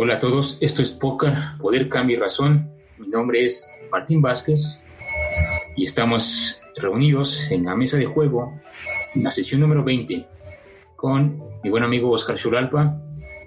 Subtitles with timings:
[0.00, 2.70] Hola a todos, esto es Poker, Poder, Cambio y Razón.
[2.98, 4.78] Mi nombre es Martín Vázquez
[5.74, 8.60] y estamos reunidos en la mesa de juego,
[9.16, 10.24] en la sesión número 20,
[10.94, 12.96] con mi buen amigo Oscar Chulalpa,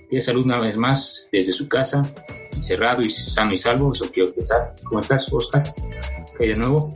[0.09, 2.03] que salud una vez más desde su casa,
[2.53, 3.93] encerrado y sano y salvo.
[3.93, 4.73] Eso quiero empezar.
[4.83, 5.63] ¿Cómo estás, Oscar?
[6.37, 6.89] ¿Qué hay de nuevo?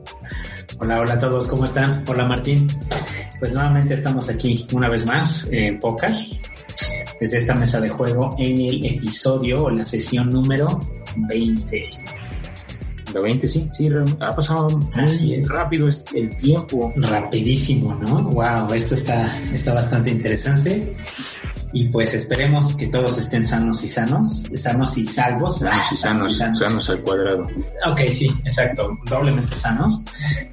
[0.81, 2.03] Hola, hola a todos, ¿cómo están?
[2.09, 2.67] Hola, Martín.
[3.39, 6.11] Pues nuevamente estamos aquí una vez más en Poker
[7.19, 10.79] desde esta mesa de juego en el episodio o la sesión número
[11.15, 11.89] 20.
[13.13, 16.91] La 20, sí, sí, ha pasado muy rápido el tiempo.
[16.97, 18.23] Rapidísimo, ¿no?
[18.23, 20.95] Wow, esto está, está bastante interesante.
[21.72, 25.59] Y pues esperemos que todos estén sanos y sanos, sanos y salvos.
[25.59, 27.44] Sanos y sanos, sanos, sanos al cuadrado.
[27.88, 30.02] Ok, sí, exacto, doblemente sanos,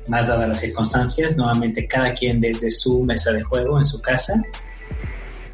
[0.08, 1.36] más dadas las circunstancias.
[1.36, 4.34] Nuevamente, cada quien desde su mesa de juego en su casa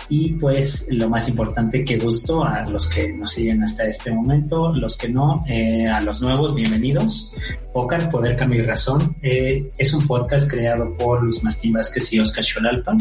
[0.09, 4.73] y pues lo más importante que gusto a los que nos siguen hasta este momento,
[4.73, 7.35] los que no, eh, a los nuevos, bienvenidos.
[7.73, 12.21] Pocar, Poder, Cambio y Razón eh, es un podcast creado por Luis Martín Vázquez y
[12.21, 12.97] Oscar Xolalpa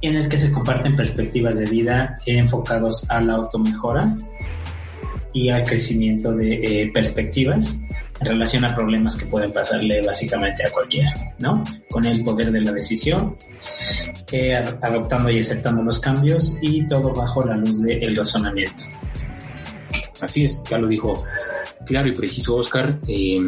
[0.00, 4.14] en el que se comparten perspectivas de vida enfocados a la automejora
[5.32, 7.82] y al crecimiento de eh, perspectivas
[8.20, 11.62] en relación a problemas que pueden pasarle básicamente a cualquiera, ¿no?
[11.90, 13.36] Con el poder de la decisión,
[14.30, 18.84] eh, adoptando y aceptando los cambios y todo bajo la luz del razonamiento.
[20.20, 21.24] Así es, ya lo dijo
[21.86, 22.88] claro y preciso Oscar.
[23.08, 23.38] Eh,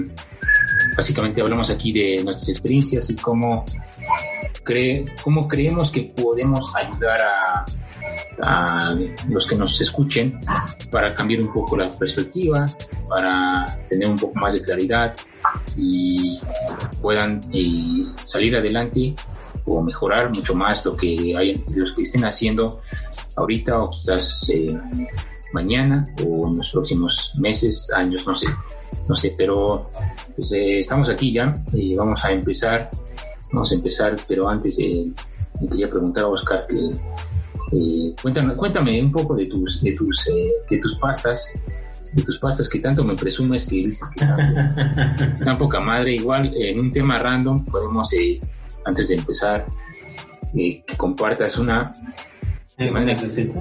[0.97, 3.65] básicamente hablamos aquí de nuestras experiencias y cómo,
[4.63, 7.65] cree, cómo creemos que podemos ayudar a
[8.43, 8.91] a
[9.29, 10.39] los que nos escuchen
[10.91, 12.67] para cambiar un poco la perspectiva,
[13.09, 15.15] para tener un poco más de claridad
[15.77, 16.39] y
[17.01, 19.15] puedan eh, salir adelante
[19.65, 22.81] o mejorar mucho más lo que hay, los que estén haciendo
[23.37, 24.79] ahorita o quizás eh,
[25.53, 28.49] mañana o en los próximos meses, años, no sé,
[29.09, 29.91] no sé, pero
[30.37, 32.91] pues, eh, estamos aquí ya, y vamos a empezar,
[33.53, 36.91] vamos a empezar, pero antes me quería preguntar a Oscar que
[37.73, 41.49] eh, cuéntame, cuéntame un poco de tus, de tus, eh, de tus pastas,
[42.13, 44.25] de tus pastas que tanto me presumes que dices que
[45.45, 46.15] tan, poca madre.
[46.15, 48.41] Igual en un tema random podemos, eh,
[48.85, 49.67] antes de empezar,
[50.55, 51.93] que compartas una,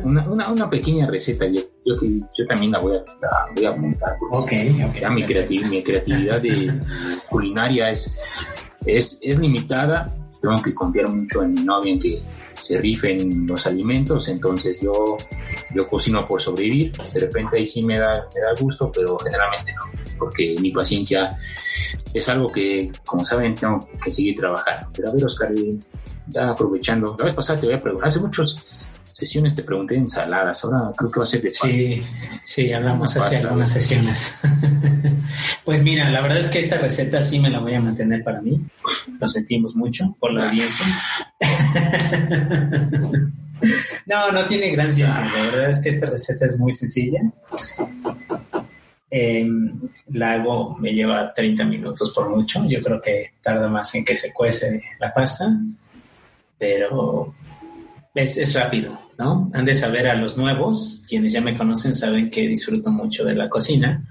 [0.04, 1.48] una, una, pequeña receta.
[1.48, 1.96] Yo, yo,
[2.38, 4.14] yo también la voy a, la voy a montar.
[4.32, 6.80] Okay, okay, mi, creatividad, mi creatividad de
[7.30, 8.16] culinaria es,
[8.86, 10.10] es, es limitada.
[10.42, 12.22] Tengo que confiar mucho en mi novia en que
[12.60, 15.18] se rifen los alimentos, entonces yo,
[15.74, 19.74] yo cocino por sobrevivir, de repente ahí sí me da, me da gusto, pero generalmente
[19.74, 21.30] no, porque mi paciencia
[22.14, 24.88] es algo que, como saben, tengo que seguir trabajando.
[24.96, 25.52] Pero a ver, Oscar,
[26.28, 28.85] ya aprovechando, la vez pasada te voy a preguntar, hace muchos
[29.16, 31.72] sesiones te pregunté ensaladas, ahora creo que va a ser de pasta.
[31.72, 32.04] Sí,
[32.44, 34.36] sí, hablamos hace algunas sesiones.
[35.64, 38.42] pues mira, la verdad es que esta receta sí me la voy a mantener para
[38.42, 38.60] mí.
[39.18, 41.02] Lo sentimos mucho por la audiencia.
[44.06, 45.24] no, no tiene gran ciencia.
[45.24, 47.22] La verdad es que esta receta es muy sencilla.
[49.10, 52.66] Em, la hago, me lleva 30 minutos por mucho.
[52.68, 55.58] Yo creo que tarda más en que se cuece la pasta,
[56.58, 57.34] pero
[58.16, 58.98] es, es rápido.
[59.18, 59.52] ¿no?
[59.54, 63.36] Han de saber a los nuevos, quienes ya me conocen saben que disfruto mucho de
[63.36, 64.04] la cocina,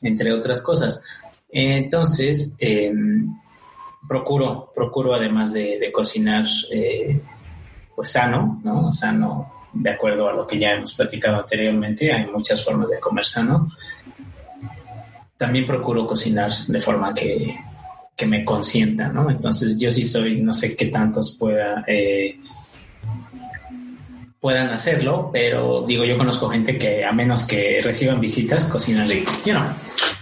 [0.00, 1.02] entre otras cosas.
[1.48, 3.34] Entonces, em,
[4.08, 7.20] procuro, procuro además de, cocinar, eh,
[7.94, 8.92] pues sano, ¿no?
[8.92, 13.24] Sano, de acuerdo a lo que ya hemos platicado anteriormente, hay muchas formas de comer
[13.24, 13.70] sano.
[15.36, 17.58] También procuro cocinar de forma que,
[18.16, 19.30] que me consienta, ¿no?
[19.30, 22.38] Entonces yo sí soy, no sé qué tantos pueda eh,
[24.46, 29.32] puedan hacerlo, pero digo, yo conozco gente que a menos que reciban visitas, cocinan rico.
[29.44, 29.66] Yo no,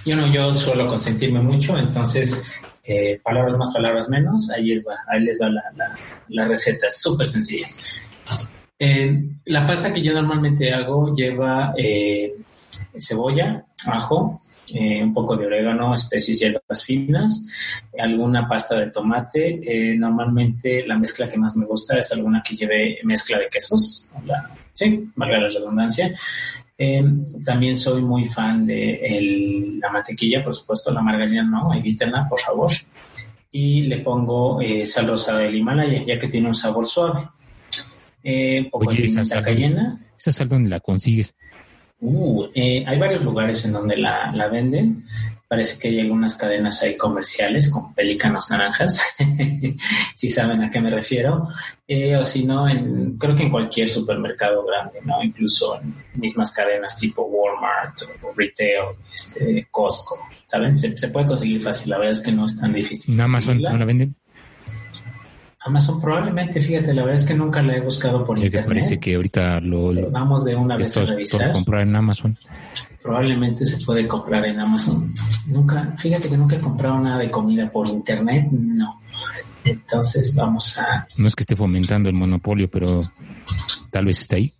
[0.06, 2.50] yo no, yo suelo consentirme mucho, entonces,
[2.84, 5.62] eh, palabras más, palabras menos, ahí les va, ahí les va la,
[6.28, 7.66] la, receta, es súper sencilla.
[8.78, 12.34] Eh, la pasta que yo normalmente hago lleva eh,
[12.98, 17.46] cebolla, ajo, eh, un poco de orégano, especies y hierbas finas,
[17.98, 19.60] alguna pasta de tomate.
[19.62, 24.10] Eh, normalmente la mezcla que más me gusta es alguna que lleve mezcla de quesos,
[24.72, 26.14] sí, valga la redundancia.
[26.76, 32.40] Em, también soy muy fan de la mantequilla, por supuesto, la margarina no, evítenla, por
[32.40, 32.70] favor.
[33.52, 37.28] Y le pongo eh, sal rosada del Himalaya, ya que tiene un sabor suave.
[38.72, 40.00] Oye, esa cayena.
[40.18, 41.34] ¿Esa sal dónde la consigues?
[42.00, 45.04] Uh, eh, hay varios lugares en donde la, la venden
[45.54, 49.00] parece que hay algunas cadenas ahí comerciales con pelícanos naranjas,
[50.16, 51.48] si saben a qué me refiero,
[51.86, 55.22] eh, o si no, en, creo que en cualquier supermercado grande, ¿no?
[55.22, 60.76] Incluso en mismas cadenas tipo Walmart o retail, este, Costco, ¿saben?
[60.76, 63.14] Se, puede conseguir fácil, la verdad es que no es tan difícil.
[63.14, 64.16] ¿En Amazon no la venden?
[65.64, 68.66] Amazon probablemente, fíjate, la verdad es que nunca la he buscado por internet.
[68.66, 70.10] parece que ahorita lo...
[70.10, 71.52] Vamos de una vez a revisar.
[71.52, 72.38] comprar en Amazon
[73.04, 75.12] probablemente se puede comprar en Amazon.
[75.48, 79.02] Nunca, fíjate que nunca he comprado nada de comida por internet, no.
[79.62, 81.06] Entonces vamos a...
[81.18, 83.02] No es que esté fomentando el monopolio, pero
[83.90, 84.54] tal vez está ahí.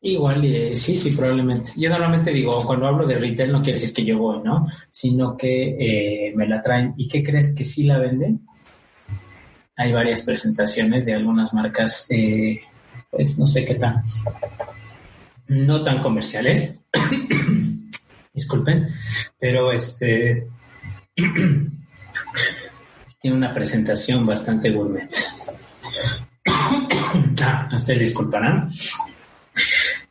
[0.00, 1.72] Igual, eh, sí, sí, probablemente.
[1.76, 4.66] Yo normalmente digo, cuando hablo de retail no quiere decir que yo voy, ¿no?
[4.90, 6.94] Sino que eh, me la traen.
[6.96, 8.46] ¿Y qué crees que sí la venden?
[9.80, 12.60] Hay varias presentaciones de algunas marcas, eh,
[13.10, 14.04] pues no sé qué tan,
[15.48, 16.78] no tan comerciales.
[18.34, 18.88] disculpen,
[19.38, 20.46] pero este
[21.16, 25.08] tiene una presentación bastante gourmet.
[27.42, 28.70] ah, ustedes disculparán.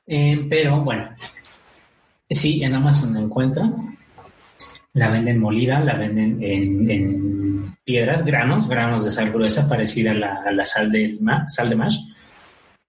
[0.08, 1.16] Eh, pero bueno,
[2.28, 3.99] sí, en Amazon la encuentran.
[5.00, 10.66] La venden molida, la venden en, piedras, granos, granos de sal gruesa parecida a la,
[10.66, 11.18] sal, de,
[11.48, 11.98] sal de mash,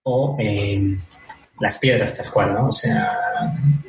[0.02, 1.00] o en
[1.60, 2.68] las piedras tal cual, ¿no?
[2.68, 3.12] O sea,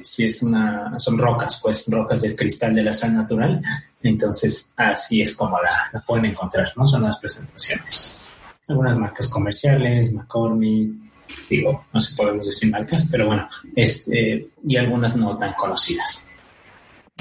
[0.02, 3.60] si es una, son rocas, pues rocas del cristal de la sal natural,
[4.04, 6.86] entonces así es como la, pueden encontrar, ¿no?
[6.86, 8.24] Son las presentaciones.
[8.68, 10.94] Algunas marcas comerciales, McCormick,
[11.50, 16.30] digo, no sé, podemos decir marcas, pero bueno, este, y algunas no tan conocidas.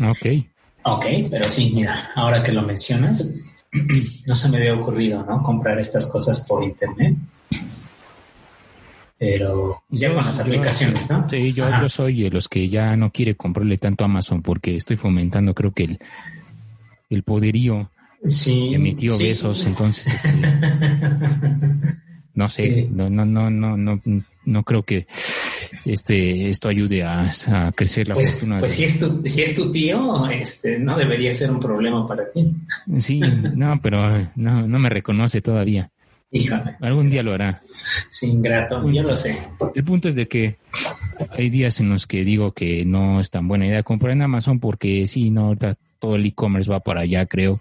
[0.03, 0.27] Ok.
[0.83, 3.27] Ok, pero sí, mira, ahora que lo mencionas,
[4.27, 5.43] no se me había ocurrido, ¿no?
[5.43, 7.17] Comprar estas cosas por internet
[9.21, 11.29] pero ya con las aplicaciones, ¿no?
[11.29, 14.97] Sí, yo, soy de los que ya no quiere comprarle tanto a Amazon porque estoy
[14.97, 15.99] fomentando, creo que el,
[17.11, 17.91] el poderío
[18.27, 20.33] sí, de mi tío Besos, entonces este,
[22.33, 24.01] no sé, no, no, no, no, no,
[24.47, 25.07] no creo que
[25.85, 27.31] este esto ayude a,
[27.75, 28.61] crecer la pues, fortuna.
[28.61, 32.31] Pues si es tu, si es tu tío, este no debería ser un problema para
[32.31, 32.55] ti.
[32.99, 35.91] Sí, no, pero no, no me reconoce todavía.
[36.33, 36.77] Híjole.
[36.81, 37.61] Algún día lo hará.
[38.09, 39.37] Sin ingrato, yo lo sé.
[39.75, 40.59] El punto es de que
[41.31, 44.61] hay días en los que digo que no es tan buena idea comprar en Amazon
[44.61, 47.61] porque sí, no, ahorita todo el e-commerce va para allá, creo.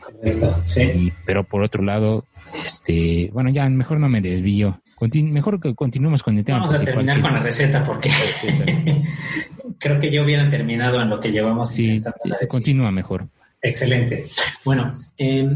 [0.00, 1.12] Correcto, sí.
[1.24, 2.26] pero por otro lado,
[2.64, 4.80] este, bueno, ya mejor no me desvío.
[5.22, 6.58] Mejor que continuemos con el tema.
[6.58, 8.10] Vamos a terminar con la receta porque
[9.78, 11.70] creo que yo hubiera terminado en lo que llevamos.
[11.70, 12.02] Sí,
[12.48, 13.28] continúa mejor.
[13.62, 14.26] Excelente.
[14.64, 15.48] Bueno, eh,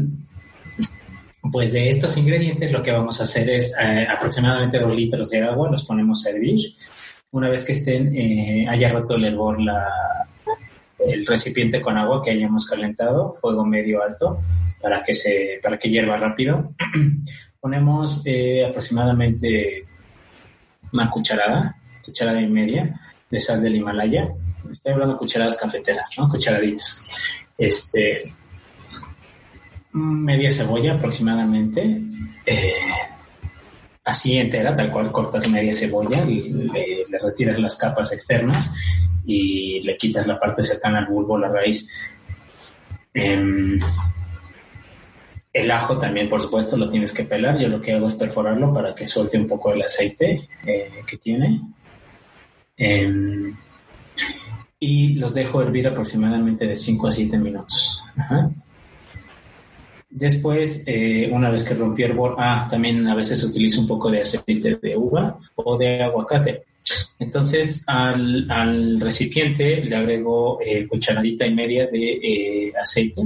[1.51, 5.43] pues de estos ingredientes lo que vamos a hacer es eh, aproximadamente dos litros de
[5.43, 6.59] agua, los ponemos a hervir.
[7.31, 9.87] Una vez que estén, eh, haya roto el hervor la,
[10.99, 14.41] el recipiente con agua que hayamos calentado, fuego medio alto,
[14.81, 16.73] para que, se, para que hierva rápido.
[17.65, 19.87] Ponemos eh, aproximadamente
[20.93, 21.75] una cucharada,
[22.05, 24.29] cucharada y media de sal del Himalaya.
[24.71, 26.29] Estoy hablando de cucharadas cafeteras, ¿no?
[26.29, 27.09] Cucharaditas.
[27.57, 28.21] Este,
[29.93, 32.01] media cebolla aproximadamente,
[32.45, 32.73] eh,
[34.03, 38.75] así entera, tal cual cortas media cebolla, le, retiras las capas externas
[39.25, 41.89] y le quitas la parte cercana al bulbo, la raíz.
[43.11, 43.79] Em,
[45.55, 47.57] el ajo también, por supuesto, lo tienes que pelar.
[47.57, 51.15] Yo lo que hago es perforarlo para que suelte un poco el aceite eh, que
[51.15, 51.61] tiene.
[52.75, 53.55] Em,
[54.77, 58.03] y los dejo hervir aproximadamente de 5 a 7 minutos.
[60.09, 64.11] Después, eh, una vez que rompió el bol, ah, también a veces utilizo un poco
[64.11, 66.65] de aceite de uva o de aguacate.
[67.17, 73.21] Entonces, al, recipiente le agrego eh, cucharadita y media de aceite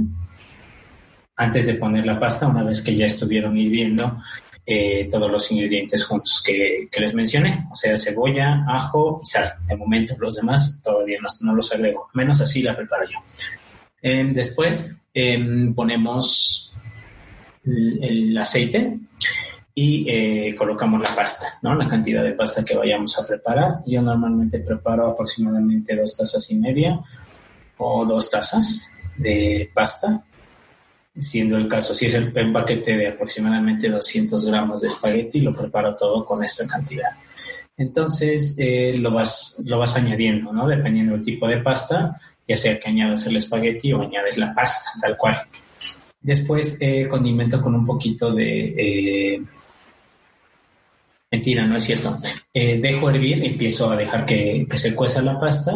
[1.40, 4.18] antes de poner la pasta, una vez que ya estuvieron hirviendo
[5.10, 9.50] todos los ingredientes juntos que, les mencioné, o sea, cebolla, ajo y sal.
[9.66, 13.18] De momento, los demás todavía no, los agrego, menos así la preparo yo.
[14.32, 16.72] después em, ponemos
[17.64, 18.98] el, aceite
[19.74, 21.74] y eh, colocamos la pasta, ¿no?
[21.74, 23.78] La cantidad de pasta que vayamos a preparar.
[23.86, 27.00] Yo normalmente preparo aproximadamente dos tazas y media
[27.78, 30.22] o dos tazas de pasta,
[31.18, 35.96] siendo el caso, si es el, paquete de aproximadamente 200 gramos de espagueti, lo preparo
[35.96, 37.10] todo con esta cantidad.
[37.76, 40.66] Entonces eh, lo, vas, lo vas añadiendo, ¿no?
[40.66, 44.90] Dependiendo del tipo de pasta, ya sea que añadas el espagueti o añades la pasta,
[45.00, 45.36] tal cual.
[46.20, 48.74] Después eh, condimento con un poquito de...
[49.34, 49.42] Eh,
[51.30, 52.18] mentira, no es cierto.
[52.52, 55.72] dejo hervir, empiezo a dejar que, que se cueza la pasta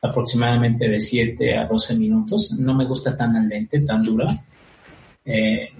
[0.00, 2.52] aproximadamente de 7 a 12 minutos.
[2.52, 4.44] No me gusta tan al dente, tan dura.
[5.28, 5.70] Eh,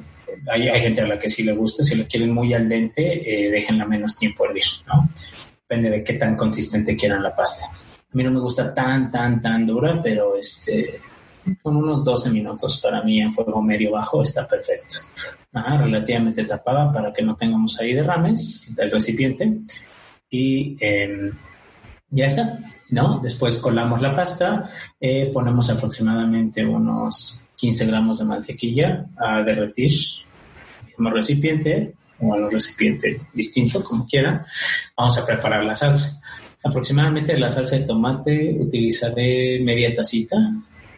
[0.50, 3.50] hay, gente a la que sí le gusta, si lo quieren muy al dente, eh,
[3.50, 5.09] déjenla menos tiempo hervir, ¿no?
[5.62, 7.67] Depende de qué tan consistente quieran la pasta.
[7.67, 11.00] A mí no me gusta tan, tan, tan dura, pero este,
[11.62, 14.97] con unos 12 minutos para mí en fuego medio bajo está perfecto.
[15.52, 19.61] relativamente tapada para que no tengamos ahí derrames del recipiente.
[20.31, 21.31] Y eh,
[22.11, 22.59] ya está,
[22.90, 23.21] ¿no?
[23.21, 29.91] Después colamos la pasta, eh, ponemos aproximadamente unos 15 gramos de mantequilla a derretir
[30.87, 34.45] mismo recipiente o en un recipiente distinto, como quieran.
[34.97, 36.21] Vamos a preparar la salsa.
[36.65, 40.37] Aproximadamente la salsa de tomate utilizaré media tacita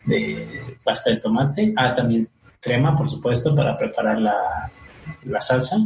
[0.05, 1.73] de pasta de tomate.
[1.76, 2.29] Ah, también
[2.61, 4.71] crema, por supuesto, para preparar la,
[5.25, 5.76] la salsa.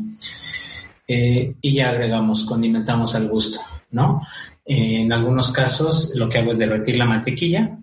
[1.07, 4.23] Eh, y ya agregamos, condimentamos al gusto, ¿no?
[4.65, 7.77] En algunos casos lo que hago es derretir la mantequilla,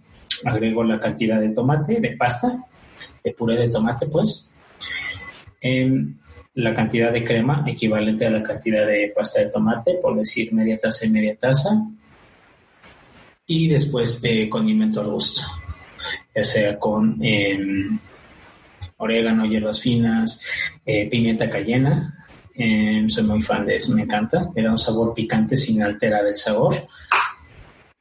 [0.43, 2.65] agrego la cantidad de tomate, de pasta,
[3.23, 4.53] de puré de tomate, pues,
[6.53, 10.77] la cantidad de crema equivalente a la cantidad de pasta de tomate, por decir media
[10.77, 11.69] taza y media taza,
[13.45, 15.41] y después de condimento al gusto,
[16.35, 17.99] ya sea con em,
[18.97, 20.43] orégano, hierbas finas,
[20.85, 22.21] eh, pimienta cayena,
[22.53, 24.49] Em, soy muy fan de eso, me encanta.
[24.55, 26.75] Me da un sabor picante sin alterar el sabor.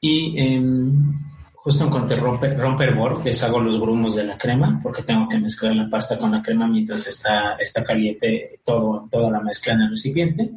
[0.01, 1.15] Y em,
[1.63, 5.03] justo en cuanto rompe, rompe el borde, les hago los grumos de la crema, porque
[5.03, 9.41] tengo que mezclar la pasta con la crema mientras está, está caliente todo, toda la
[9.41, 10.51] mezcla en el recipiente.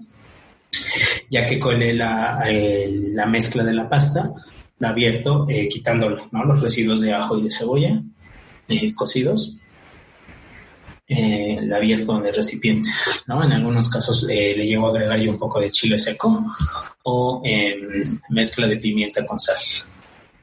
[1.30, 4.32] Ya que colé la, la mezcla de la pasta,
[4.80, 6.44] la abierto eh, quitándole ¿no?
[6.46, 8.02] los residuos de ajo y de cebolla
[8.68, 9.58] eh, cocidos
[11.06, 12.90] eh, la abierto en el recipiente,
[13.28, 13.44] ¿no?
[13.44, 16.46] En algunos casos eh, le llevo a agregar yo un poco de chile seco
[17.04, 19.58] o em, mezcla de pimienta con sal.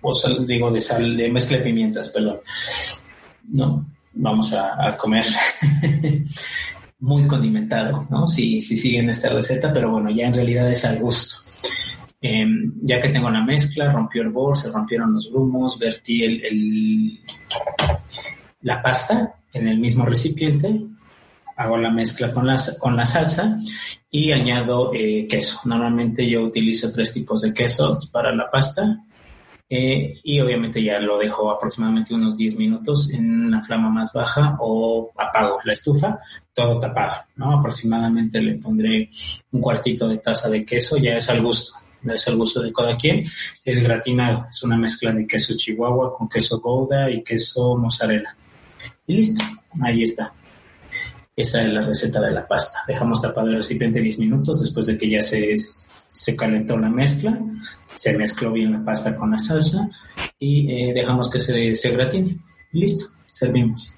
[0.02, 2.40] O sal, digo, de sal, de mezcla de pimientas, perdón.
[3.48, 5.24] No, vamos a, comer
[7.00, 8.26] muy condimentado, ¿no?
[8.26, 11.42] Si, si siguen esta receta, pero bueno, ya en realidad es al gusto.
[12.22, 17.18] Em, ya que tengo la mezcla, rompió el bol, se rompieron los grumos, vertí el,
[18.62, 20.82] la pasta en el mismo recipiente,
[21.56, 23.58] hago la mezcla con la, con la salsa
[24.10, 25.60] y añado eh, queso.
[25.64, 29.02] Normalmente yo utilizo tres tipos de quesos para la pasta
[29.72, 34.56] eh, y obviamente ya lo dejo aproximadamente unos 10 minutos en una flama más baja
[34.58, 36.18] o apago la estufa,
[36.52, 37.56] todo tapado, ¿no?
[37.56, 39.08] Aproximadamente le pondré
[39.52, 42.96] un cuartito de taza de queso, ya es al gusto, es al gusto de cada
[42.96, 43.22] quien.
[43.64, 48.34] Es gratinado, es una mezcla de queso chihuahua con queso gouda y queso mozzarella.
[49.06, 49.44] Y listo,
[49.80, 50.32] ahí está.
[51.36, 52.80] Esa es la receta de la pasta.
[52.88, 57.38] Dejamos tapado el recipiente 10 minutos después de que ya se, se calentó la mezcla,
[58.00, 59.90] se mezcló bien la pasta con la salsa
[60.38, 62.38] y eh, dejamos que se, se gratine.
[62.72, 63.94] Listo, servimos.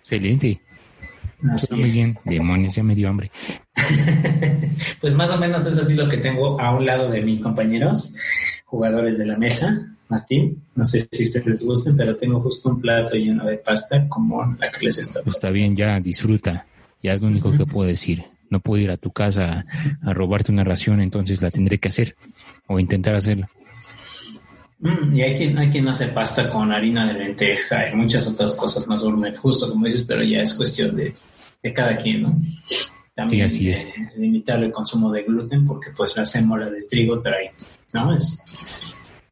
[0.00, 0.60] Excelente.
[1.70, 3.30] muy bien, demonios, ya me dio hambre.
[5.00, 8.16] pues más o menos es así lo que tengo a un lado de mis compañeros,
[8.64, 9.86] jugadores de la mesa.
[10.08, 10.64] Martín.
[10.74, 14.56] No sé si ustedes les gusten, pero tengo justo un plato lleno de pasta como
[14.58, 15.22] la que les está.
[15.22, 16.66] Pues está bien, ya disfruta.
[17.04, 18.24] Ya es lo único que puedo decir.
[18.50, 19.66] No puedo ir a tu casa
[20.02, 22.16] a, robarte una ración, entonces la tendré que hacer
[22.68, 23.48] o intentar hacerla.
[24.80, 28.54] Mm, y hay quien, hay quien hace pasta con harina de lenteja y muchas otras
[28.54, 31.12] cosas más gourmet, justo como dices, pero ya es cuestión de,
[31.62, 32.40] de cada quien, ¿no?
[33.14, 34.16] También sí, así es.
[34.16, 37.50] limitar el consumo de gluten porque pues la sémola de trigo trae,
[37.92, 38.16] ¿no?
[38.16, 38.44] Es,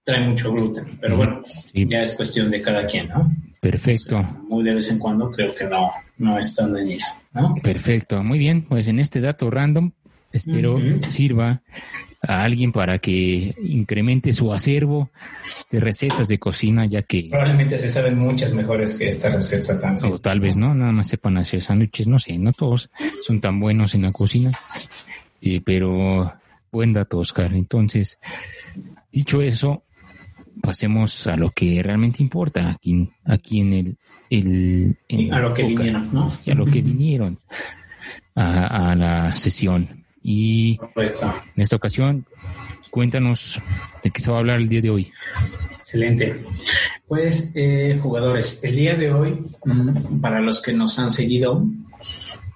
[0.03, 1.41] trae mucho gluten, pero bueno,
[1.73, 3.31] ya es cuestión de cada quien, ¿no?
[3.61, 4.23] Perfecto.
[4.49, 7.55] muy de vez en cuando creo que no, no es tan dañino, ¿no?
[7.63, 9.93] Perfecto, muy bien, pues en este dato random
[10.33, 11.63] espero sirva
[12.27, 15.11] a alguien para que incremente su acervo
[15.71, 17.29] de recetas de cocina, ya que...
[17.31, 21.09] Probablemente se saben muchas mejores que esta receta tan O tal vez no, nada más
[21.09, 22.91] sepan hacer sándwiches, no sé, no todos
[23.27, 24.51] son tan buenos en la cocina,
[25.41, 26.33] eh, pero
[26.71, 27.53] buen dato, Oscar.
[27.55, 28.19] Entonces,
[29.13, 29.85] dicho eso,
[30.61, 33.99] pasemos a lo que realmente importa aquí, aquí en el...
[34.31, 36.33] el a lo que vinieron, ¿no?
[36.45, 37.39] Y a lo que vinieron
[38.35, 40.06] a, la sesión.
[40.29, 42.27] Y en esta ocasión,
[42.91, 43.61] cuéntanos
[44.03, 45.13] de qué se va a hablar el día de hoy.
[45.77, 46.43] Excelente.
[47.07, 51.65] Pues, eh, jugadores, el día de hoy, mm, para los que nos han seguido,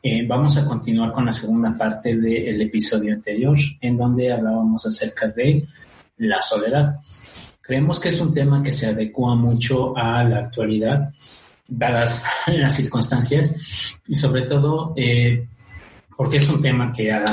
[0.02, 5.28] Eh, vamos a continuar con la segunda parte del episodio anterior, en donde hablábamos acerca
[5.28, 5.66] de
[6.16, 6.96] la soledad.
[7.60, 11.12] Creemos que es un tema que se adecua mucho a la actualidad,
[11.68, 15.46] dadas las circunstancias, y sobre todo eh,
[16.16, 17.24] porque es un tema que ha,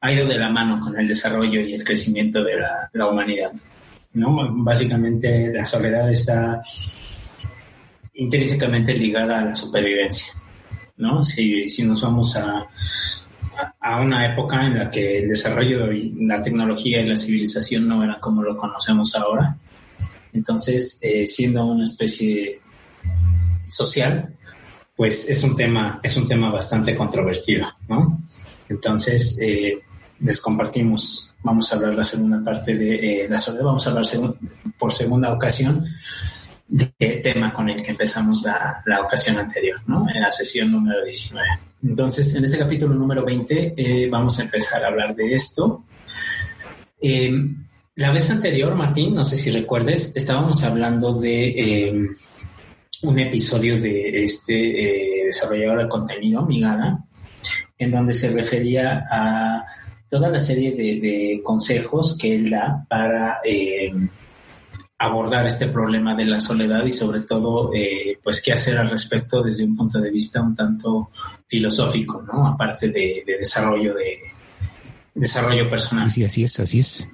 [0.00, 2.52] ha, ido de la mano con el desarrollo y el crecimiento de
[2.92, 3.52] la, humanidad.
[4.14, 4.48] ¿no?
[4.64, 6.60] Básicamente la soledad está
[8.14, 10.34] intrínsecamente ligada a la supervivencia.
[10.96, 11.22] ¿no?
[11.22, 12.66] Si, si nos vamos a,
[13.80, 18.04] a una época en la que el desarrollo de la tecnología y la civilización no
[18.04, 19.56] era como lo conocemos ahora.
[20.32, 22.60] Entonces, eh, siendo una especie
[23.68, 24.34] social,
[24.96, 28.18] pues es un tema, es un tema bastante controvertido, ¿no?
[28.68, 29.80] Entonces, eh,
[30.20, 34.04] les compartimos, vamos a hablar la segunda parte de eh, la soledad, vamos a hablar
[34.78, 35.86] por segunda ocasión
[36.68, 40.06] del tema con el que empezamos la, la ocasión anterior, ¿no?
[40.08, 41.48] En la sesión número 19.
[41.82, 45.84] Entonces, en este capítulo número 20 eh, vamos a empezar a hablar de esto.
[47.00, 47.32] Eh,
[47.96, 52.08] la vez anterior, Martín, no sé si recuerdes, estábamos hablando de eh,
[53.02, 57.04] un episodio de este desarrollador de contenido, Migada,
[57.78, 59.64] en donde se refería a
[60.10, 63.38] toda la serie de, de consejos que él da para
[65.00, 69.42] abordar este problema de la soledad y sobre todo, eh, pues, qué hacer al respecto
[69.42, 71.10] desde un punto de vista un tanto
[71.46, 72.46] filosófico, ¿no?
[72.46, 74.18] Aparte de, desarrollo de
[75.14, 76.10] desarrollo personal.
[76.10, 77.08] Sí, así es, así es.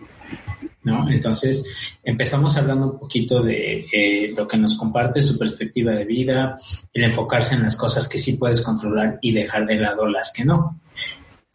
[0.83, 1.09] ¿No?
[1.09, 1.65] Entonces,
[2.03, 6.59] empezamos hablando un poquito de eh, lo que nos comparte su perspectiva de vida,
[6.93, 10.45] el enfocarse en las cosas que sí puedes controlar y dejar de lado las que
[10.45, 10.81] no.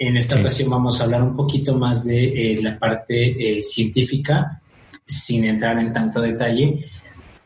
[0.04, 4.60] En esta ocasión vamos a hablar un poquito más de eh, la parte científica
[5.06, 6.90] sin entrar en tanto detalle.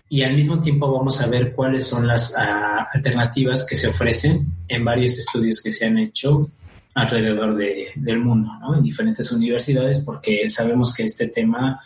[0.08, 4.54] Y al mismo tiempo vamos a ver cuáles son las ah, alternativas que se ofrecen
[4.70, 6.50] en varios estudios que se han hecho
[6.94, 11.82] alrededor del mundo, en diferentes universidades, porque sabemos que este tema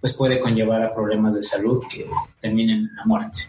[0.00, 2.06] pues, puede conllevar a problemas de salud que
[2.40, 3.40] terminen en la muerte.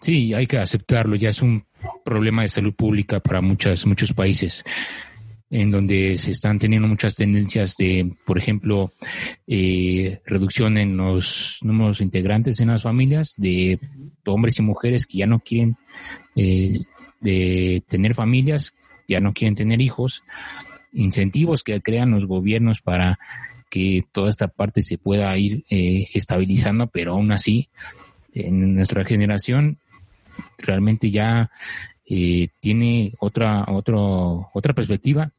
[0.00, 1.64] Sí, hay que aceptarlo, ya es un
[2.04, 4.64] problema de salud pública para muchas, muchos países
[5.50, 8.92] en donde se están teniendo muchas tendencias de, por ejemplo,
[9.48, 13.80] eh, reducción en los números integrantes en las familias, de
[14.26, 15.76] hombres y mujeres que ya no quieren
[16.36, 16.72] eh,
[17.20, 18.74] de tener familias,
[19.08, 20.22] ya no quieren tener hijos,
[20.92, 23.18] incentivos que crean los gobiernos para
[23.68, 27.68] que toda esta parte se pueda ir eh, estabilizando, pero aún así,
[28.32, 29.78] en nuestra generación
[30.58, 31.50] realmente ya
[32.06, 35.32] eh, tiene otra, otro, otra perspectiva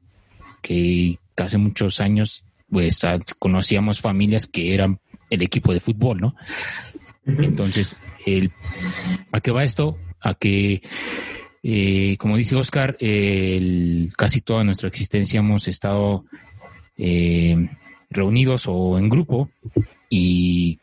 [0.62, 3.02] que hace muchos años pues
[3.38, 6.36] conocíamos familias que eran el equipo de fútbol, ¿no?
[7.26, 7.96] Entonces,
[8.26, 8.52] el,
[9.32, 9.98] ¿a qué va esto?
[10.22, 10.82] A que,
[11.64, 16.26] eh, como dice Oscar, el, casi toda nuestra existencia hemos estado
[16.98, 17.70] eh,
[18.10, 19.50] reunidos o en grupo
[20.10, 20.80] y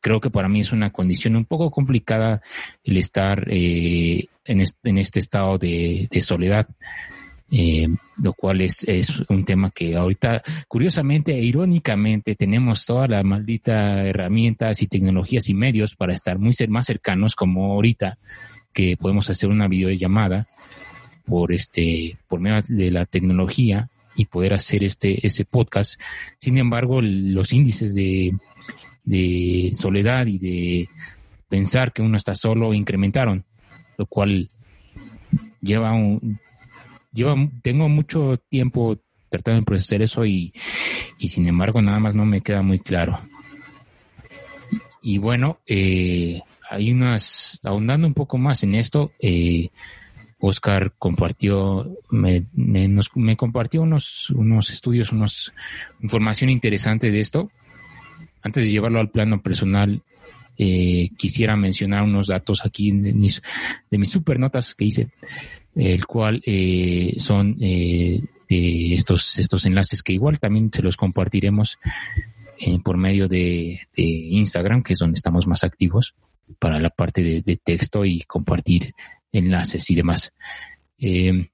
[0.00, 2.42] creo que para mí es una condición un poco complicada
[2.84, 6.68] el estar eh, en, en, este estado de, de soledad
[7.52, 7.88] eh,
[8.22, 14.06] lo cual es, es un tema que ahorita, curiosamente e irónicamente, tenemos toda la maldita
[14.06, 18.18] herramientas y tecnologías y medios para estar muy más cercanos, como ahorita
[18.72, 20.46] que podemos hacer una videollamada
[21.24, 26.00] por este, por medio de la tecnología y poder hacer este, ese podcast.
[26.38, 28.36] Sin embargo, los índices de,
[29.04, 30.88] de soledad y de
[31.48, 33.44] pensar que uno está solo incrementaron,
[33.96, 34.50] lo cual
[35.60, 36.38] lleva un,
[37.12, 40.52] yo tengo mucho tiempo tratando de procesar eso y,
[41.18, 43.20] sin embargo nada más no me queda muy claro.
[45.02, 49.70] Y bueno, eh, hay unas, ahondando un poco más en esto, eh,
[50.40, 55.52] Oscar compartió, me, me, compartió unos, unos estudios, unos
[56.00, 57.50] información interesante de esto.
[58.42, 60.02] Antes de llevarlo al plano personal,
[60.56, 63.42] eh, quisiera mencionar unos datos aquí de mis,
[63.90, 65.08] de mis super notas que hice
[65.74, 71.78] el cual eh, son eh, estos, estos enlaces que igual también se los compartiremos
[72.58, 76.14] eh, por medio de, Instagram, que es donde estamos más activos
[76.58, 78.94] para la parte de, texto y compartir
[79.32, 80.32] enlaces y demás.
[80.98, 81.48] en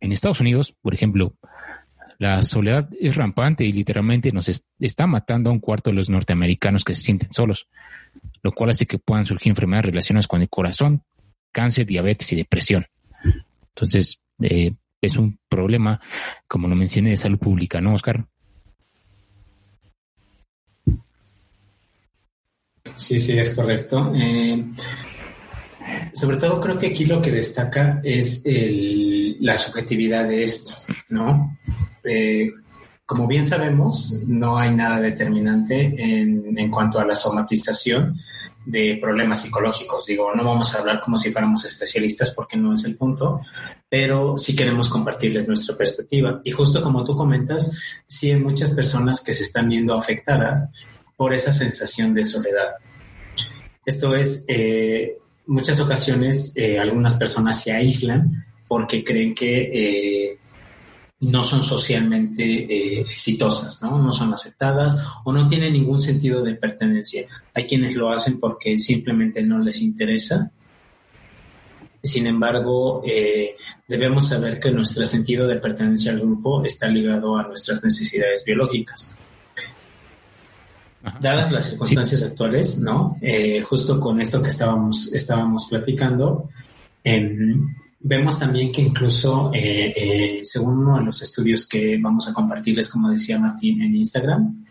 [0.00, 1.36] Estados Unidos, por ejemplo,
[2.18, 6.84] la soledad es rampante y literalmente nos está matando a un cuarto de los norteamericanos
[6.84, 7.68] que se sienten solos,
[8.42, 11.02] lo cual hace que puedan surgir enfermedades relacionadas con el corazón,
[11.52, 12.86] cáncer, diabetes y depresión.
[13.80, 15.98] Entonces, eh, es un problema,
[16.46, 18.26] como lo mencioné, de salud pública, ¿no, Oscar?
[22.94, 24.12] Sí, sí, es correcto.
[24.14, 24.62] Eh,
[26.12, 30.74] sobre todo creo que aquí lo que destaca es el, la subjetividad de esto,
[31.08, 31.56] ¿no?
[32.04, 32.50] Eh,
[33.06, 38.20] como bien sabemos, no hay nada determinante en, en, cuanto a la somatización
[38.70, 40.06] de problemas psicológicos.
[40.06, 43.40] Digo, no vamos a hablar como si fuéramos especialistas porque no es el punto,
[43.88, 46.40] pero sí queremos compartirles nuestra perspectiva.
[46.44, 47.72] Y justo como tú comentas,
[48.06, 50.72] sí hay muchas personas que se están viendo afectadas
[51.16, 52.74] por esa sensación de soledad.
[53.84, 60.38] Esto es, eh, muchas ocasiones eh, algunas personas se aíslan porque creen que eh,
[61.20, 63.98] no son socialmente eh, exitosas, ¿no?
[63.98, 67.26] No son aceptadas o no tienen ningún sentido de pertenencia.
[67.52, 70.50] Hay quienes lo hacen porque simplemente no les interesa.
[72.02, 73.54] Sin embargo, eh,
[73.86, 79.16] debemos saber que nuestro sentido de pertenencia al grupo está ligado a nuestras necesidades biológicas.
[81.20, 83.18] Dadas las circunstancias actuales, ¿no?
[83.20, 86.48] Eh, justo con esto que estábamos, estábamos platicando,
[87.04, 92.32] en, Vemos también que incluso, eh, eh, según uno de los estudios que vamos a
[92.32, 94.64] compartirles, como decía Martín en Instagram,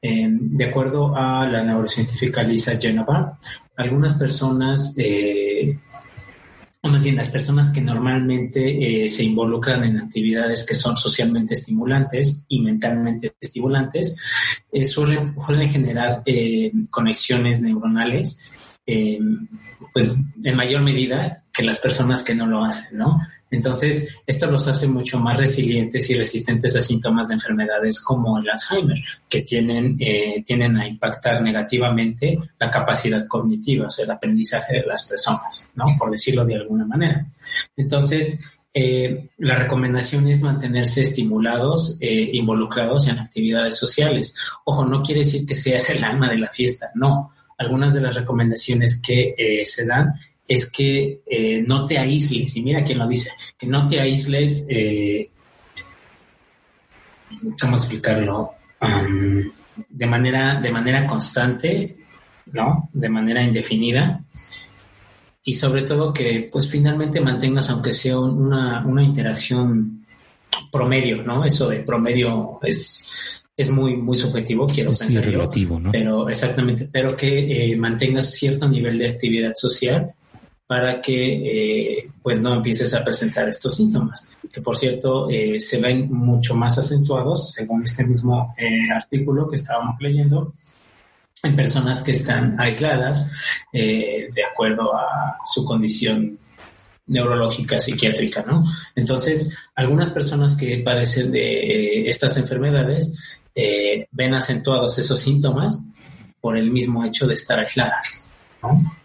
[0.00, 3.40] eh, de acuerdo a la neurocientífica Lisa Genova,
[3.76, 4.94] algunas personas,
[6.80, 12.44] o más bien las personas que normalmente se involucran en actividades que son socialmente estimulantes
[12.46, 14.16] y mentalmente estimulantes,
[14.84, 16.22] suelen, suelen generar
[16.90, 18.52] conexiones neuronales
[19.92, 23.20] pues en mayor medida que las personas que no lo hacen, ¿no?
[23.50, 28.50] Entonces, esto los hace mucho más resilientes y resistentes a síntomas de enfermedades como el
[28.50, 34.80] Alzheimer, que tienen, eh, tienen a impactar negativamente la capacidad cognitiva, o sea, el aprendizaje
[34.80, 35.84] de las personas, ¿no?
[35.98, 37.24] Por decirlo de alguna manera.
[37.76, 38.40] Entonces,
[38.74, 44.36] eh, la recomendación es mantenerse estimulados, eh, involucrados en actividades sociales.
[44.64, 48.14] Ojo, no quiere decir que seas el alma de la fiesta, no algunas de las
[48.14, 50.14] recomendaciones que eh, se dan
[50.46, 54.66] es que eh, no te aísles, y mira quién lo dice, que no te aísles,
[54.70, 55.28] eh,
[57.60, 58.52] ¿cómo explicarlo?
[59.88, 61.96] de, manera, de manera constante,
[62.52, 62.88] ¿no?
[62.92, 64.22] De manera indefinida.
[65.42, 70.06] Y sobre todo que, pues finalmente mantengas, aunque sea una, una interacción
[70.70, 71.44] promedio, ¿no?
[71.44, 75.90] Eso de promedio es es muy, muy subjetivo, quiero pensar relativo, ¿no?
[75.90, 80.12] Pero exactamente, pero que eh, mantengas cierto nivel de actividad social
[80.66, 85.80] para que eh, pues no empieces a presentar estos síntomas, que por cierto eh, se
[85.80, 88.54] ven mucho más acentuados, según este mismo
[88.94, 90.52] artículo que estábamos leyendo,
[91.42, 93.30] en personas que están aisladas
[93.72, 96.38] de acuerdo a su condición
[97.06, 98.64] neurológica, psiquiátrica, ¿no?
[98.96, 103.16] Entonces, algunas personas que padecen de estas enfermedades
[103.58, 105.82] eh, ven acentuados esos síntomas
[106.42, 108.28] por el mismo hecho de estar aisladas.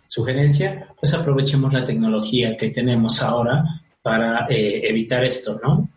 [0.10, 3.64] Sugerencia, pues aprovechemos la tecnología que tenemos ahora
[4.02, 5.90] para eh, evitar esto, ¿no?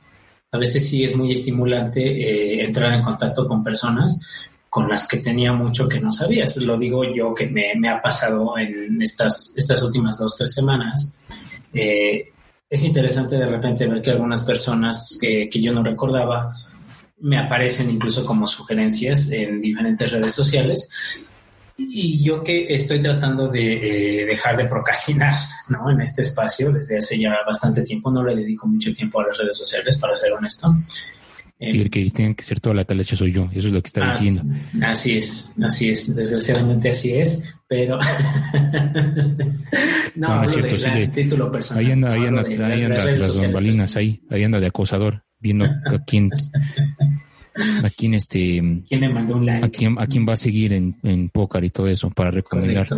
[0.53, 4.21] A veces sí es muy estimulante eh, entrar en contacto con personas
[4.71, 6.57] con las que tenía mucho que no sabías.
[6.59, 11.17] Lo digo yo que me, ha pasado en estas, estas últimas dos, tres semanas.
[11.73, 16.55] es interesante de repente ver que algunas personas que, que yo no recordaba
[17.25, 20.91] me aparecen incluso como sugerencias en diferentes redes sociales.
[21.77, 25.35] Y yo que estoy tratando de eh, dejar de procrastinar
[25.69, 25.91] ¿no?
[25.91, 29.39] en este espacio desde hace ya bastante tiempo, no le dedico mucho tiempo a las
[29.39, 30.77] redes sociales, para ser honesto.
[31.59, 33.89] y el que tiene que ser toda la talacha soy yo, eso es lo que
[33.89, 34.43] está diciendo.
[34.83, 37.99] Así es, así es, desgraciadamente así es, pero
[40.15, 41.85] no, no, es cierto, de título personal.
[41.85, 45.99] Ahí anda, ahí anda, ahí anda las bambalinas, ahí, ahí anda de acosador viendo a
[46.07, 46.31] quién,
[47.85, 49.67] a quién este, ¿Quién mandó un like?
[49.67, 52.89] A quién, a quién va a seguir en, en póker y todo eso para recomendar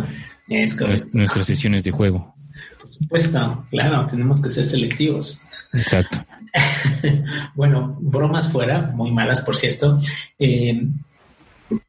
[0.47, 2.33] nuestras sesiones de juego.
[2.79, 5.43] Por supuesto, claro, tenemos que ser selectivos.
[5.73, 6.25] Exacto.
[7.55, 9.99] bueno, bromas fuera, muy malas por cierto.
[10.39, 10.87] Eh,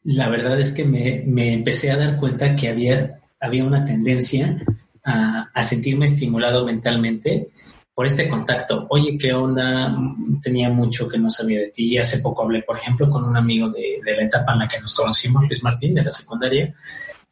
[0.02, 4.60] la verdad es que me, me, empecé a dar cuenta que había, había una tendencia
[5.04, 7.48] a, a sentirme estimulado mentalmente
[7.98, 8.86] por este contacto.
[8.90, 9.92] Oye, ¿qué onda?
[10.40, 11.98] Tenía mucho que no sabía de ti.
[11.98, 14.94] Hace poco hablé, por ejemplo, con un amigo de, la etapa en la que nos
[14.94, 16.72] conocimos, Luis Martín, de la secundaria,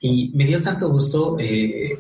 [0.00, 1.96] y me dio tanto gusto eh,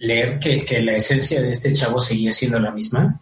[0.00, 3.20] leer que, la esencia de este chavo seguía siendo la misma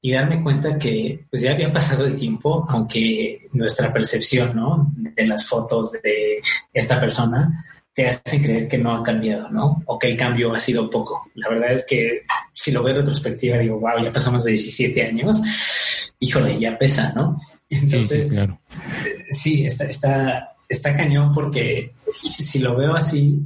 [0.00, 4.90] y darme cuenta que pues ya había pasado el tiempo, aunque nuestra percepción ¿no?
[4.96, 6.40] de las fotos de
[6.72, 7.66] esta persona
[8.00, 9.82] te hacen creer que no ha cambiado, ¿no?
[9.86, 11.30] O que el cambio ha sido poco.
[11.34, 12.22] La verdad es que
[12.54, 15.40] si lo veo de retrospectiva, digo, wow, ya pasamos de 17 años.
[16.18, 17.38] Híjole, ya pesa, ¿no?
[17.68, 18.58] Entonces, sí, claro.
[19.30, 23.38] sí está, está, está cañón porque si lo veo así,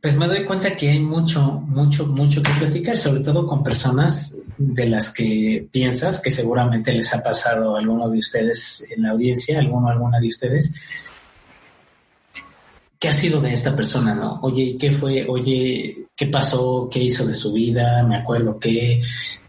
[0.00, 4.38] Pues me doy cuenta que hay mucho, mucho, mucho que platicar, sobre todo con personas
[4.56, 9.10] de las que piensas que seguramente les ha pasado a alguno de ustedes en la
[9.10, 10.74] audiencia, alguno, alguna de ustedes.
[13.02, 14.38] ¿Qué ha sido de esta persona, no?
[14.42, 15.26] Oye, ¿qué fue?
[15.28, 16.88] Oye, ¿qué pasó?
[16.88, 18.04] ¿Qué hizo de su vida?
[18.04, 19.02] Me acuerdo que,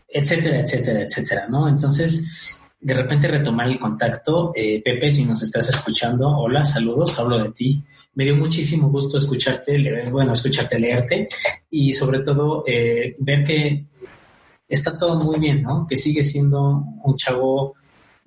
[0.08, 1.70] etcétera, etcétera, etcétera, ¿no?
[1.70, 2.28] Entonces,
[2.82, 4.54] de repente retomar el contacto.
[4.56, 7.84] Eh, Pepe, si nos estás escuchando, hola, saludos, hablo de ti.
[8.16, 11.28] Me dio muchísimo gusto escucharte, bueno, escucharte, leerte
[11.70, 13.86] y sobre todo eh, ver que
[14.68, 15.86] está todo muy bien, ¿no?
[15.88, 17.76] Que sigue siendo un chavo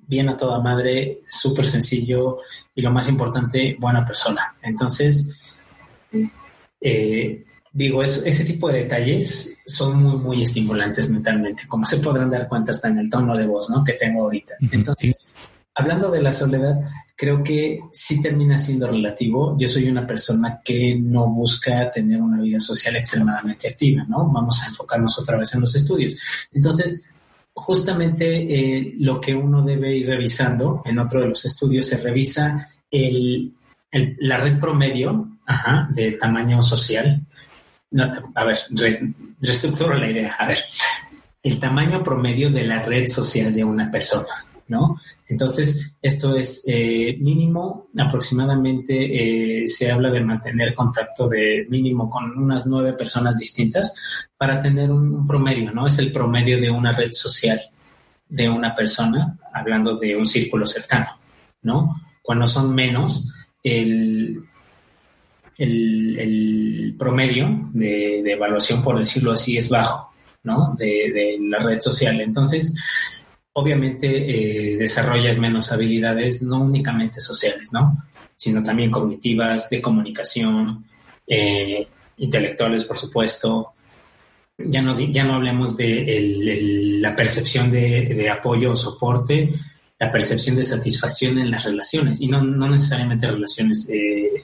[0.07, 2.39] bien a toda madre, súper sencillo
[2.73, 4.55] y lo más importante, buena persona.
[4.61, 5.39] Entonces,
[6.81, 12.47] eh, digo, ese tipo de detalles son muy, muy estimulantes mentalmente, como se podrán dar
[12.47, 13.83] cuenta hasta en el tono de voz, ¿no?
[13.83, 14.55] Que tengo ahorita.
[14.71, 15.35] Entonces,
[15.75, 16.79] hablando de la soledad,
[17.15, 19.57] creo que sí termina siendo relativo.
[19.59, 24.29] Yo soy una persona que no busca tener una vida social extremadamente activa, ¿no?
[24.31, 26.19] Vamos a enfocarnos otra vez en los estudios.
[26.51, 27.05] Entonces,
[27.57, 32.69] justamente eh, lo que uno debe ir revisando en otro de los estudios se revisa
[32.89, 33.53] el,
[33.91, 35.27] la red promedio
[35.93, 37.25] del tamaño social
[38.35, 38.59] a ver,
[39.41, 40.35] reestructuro la idea.
[40.37, 40.59] A ver,
[41.43, 44.99] el tamaño promedio de la red social de una persona, ¿no?
[45.29, 52.37] Entonces, esto es eh, mínimo, aproximadamente eh, se habla de mantener contacto de mínimo con
[52.37, 53.93] unas nueve personas distintas
[54.37, 55.85] para tener un, promedio, ¿no?
[55.85, 57.59] Es el promedio de una red social
[58.29, 61.07] de una persona, hablando de un círculo cercano,
[61.61, 62.01] ¿no?
[62.21, 64.43] Cuando son menos, el,
[65.57, 70.13] el, promedio de, evaluación, por decirlo así, es bajo,
[70.43, 70.73] ¿no?
[70.77, 72.21] De, la red social.
[72.21, 72.75] Entonces,
[73.59, 78.05] obviamente eh, desarrollas menos habilidades, no únicamente sociales, ¿no?
[78.35, 80.85] Sino también cognitivas, de comunicación,
[81.25, 83.73] eh, intelectuales, por supuesto.
[84.59, 89.51] Ya no, ya no hablemos de la percepción de, apoyo o soporte,
[89.99, 94.43] la percepción de satisfacción en las relaciones, y no, no necesariamente relaciones eh,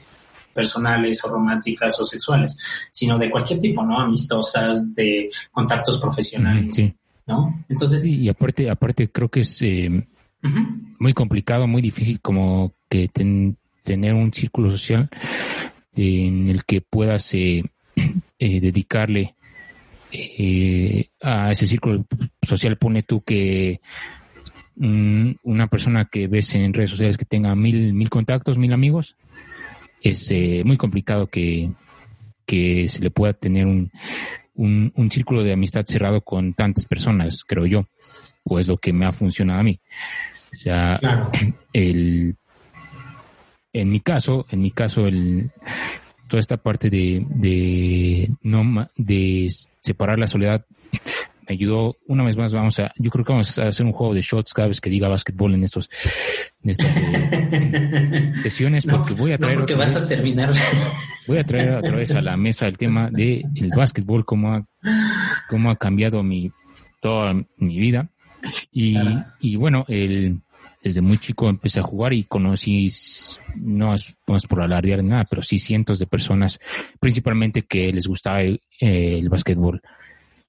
[0.52, 2.58] personales o románticas o sexuales,
[2.90, 4.00] sino de cualquier tipo, ¿no?
[4.00, 6.92] Amistosas, de contactos profesionales, sí.
[7.26, 7.64] ¿No?
[7.68, 8.04] Entonces...
[8.04, 10.06] y aparte, aparte creo que es eh,
[10.98, 13.08] muy complicado, muy difícil como que
[13.82, 15.08] tener un círculo social
[15.96, 17.64] en el que puedas eh,
[18.38, 19.34] eh, dedicarle
[21.22, 22.06] a ese círculo
[22.42, 23.80] social, pone tú que
[24.76, 29.16] mm, una persona que ves en redes sociales que tenga mil, mil contactos, mil amigos,
[30.04, 31.72] es eh, muy complicado que,
[32.46, 33.90] se le pueda tener un,
[34.54, 37.86] un, círculo de amistad cerrado con tantas personas, creo yo,
[38.44, 39.80] o es lo que me ha funcionado a mí.
[40.52, 41.00] O sea,
[41.72, 42.36] el,
[43.72, 45.50] en mi caso, en mi caso, el,
[46.28, 49.48] toda esta parte de, de, no, de
[49.80, 50.64] separar la soledad
[51.46, 51.96] me ayudó.
[52.06, 54.52] Una vez más vamos a yo creo que vamos a hacer un juego de shots
[54.52, 55.90] cada vez que diga básquetbol en estos
[56.62, 60.52] en estas eh, sesiones porque voy a traer porque vas a terminar.
[61.26, 64.66] voy a traer otra vez a la mesa el tema de el básquetbol cómo ha
[65.48, 66.50] cómo ha cambiado mi
[67.00, 68.08] toda mi vida.
[68.72, 68.98] Y,
[69.40, 70.40] y bueno el
[70.84, 72.90] desde muy chico empecé a jugar y conocí,
[73.56, 76.60] no es, por alardear nada, pero sí cientos de personas,
[77.00, 79.80] principalmente que les gustaba el, el básquetbol.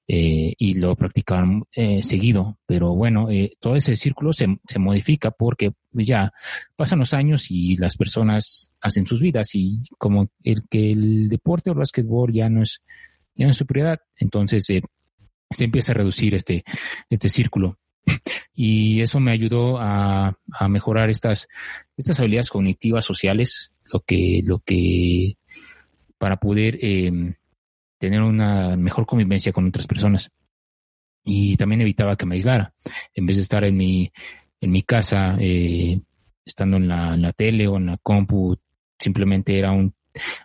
[0.07, 2.59] Eh, y lo practicaban eh, seguido.
[2.67, 6.31] Pero bueno, eh, todo ese círculo se, se, modifica porque ya
[6.75, 11.71] pasan los años y las personas hacen sus vidas y como el que el deporte
[11.71, 12.83] o el básquetbol ya no es,
[13.33, 14.83] ya no es su prioridad, entonces se
[15.63, 16.63] empieza a reducir este,
[17.09, 17.79] este círculo.
[18.57, 21.49] Y eso me ayudó a, a mejorar estas,
[21.97, 25.35] estas habilidades cognitivas sociales, lo que, lo que,
[26.17, 27.35] para poder eh,
[27.97, 30.29] tener una mejor convivencia con otras personas.
[31.23, 32.73] Y también evitaba que me aislara.
[33.13, 34.11] En vez de estar en mi,
[34.61, 35.99] en mi casa, eh,
[36.45, 38.57] estando en la, tele o en la compu,
[38.99, 39.93] simplemente era un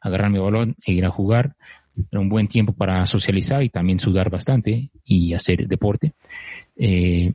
[0.00, 1.56] agarrar mi balón e ir a jugar.
[2.10, 6.14] Era un buen tiempo para socializar y también sudar bastante y hacer deporte.
[6.76, 7.32] Eh,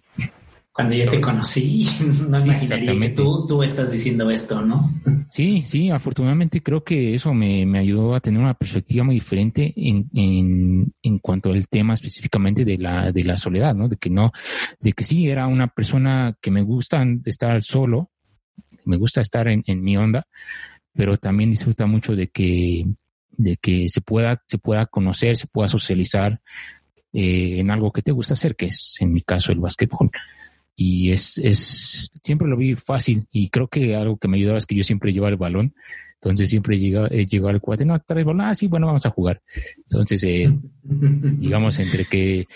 [0.75, 1.87] cuando yo te conocí,
[2.29, 4.91] no imaginaría que tú, tú estás diciendo esto, ¿no?
[5.31, 9.73] Sí, sí, afortunadamente creo que eso me, me ayudó a tener una perspectiva muy diferente
[9.75, 13.89] en, en, en, cuanto al tema específicamente de la, de la soledad, ¿no?
[13.89, 14.31] De que no,
[14.79, 18.11] de que sí, era una persona que me gusta estar solo,
[18.85, 20.25] me gusta estar en, en mi onda,
[20.93, 22.85] pero también disfruta mucho de que,
[23.31, 26.39] de que se pueda, se pueda conocer, se pueda socializar
[27.11, 30.11] eh, en algo que te gusta hacer, que es en mi caso el básquetbol
[30.75, 34.65] y es, es, siempre lo vi fácil y creo que algo que me ayudaba es
[34.65, 35.73] que yo siempre llevaba el balón.
[36.15, 39.11] Entonces siempre llegó, eh, llegó al cuate, no, traes bola, ah, sí, bueno, vamos a
[39.11, 39.41] jugar.
[39.77, 40.51] Entonces, eh,
[40.83, 42.47] digamos, entre que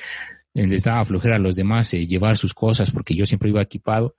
[0.53, 4.15] les estaba flojera a los demás eh, llevar sus cosas, porque yo siempre iba equipado,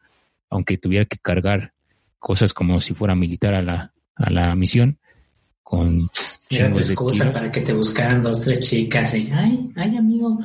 [0.48, 1.72] aunque tuviera que cargar
[2.18, 4.98] cosas como si fuera militar a la, a la misión,
[5.70, 6.10] con
[6.50, 10.40] era tu excusa para que te buscaran dos, tres chicas y, ay, ay, amigo.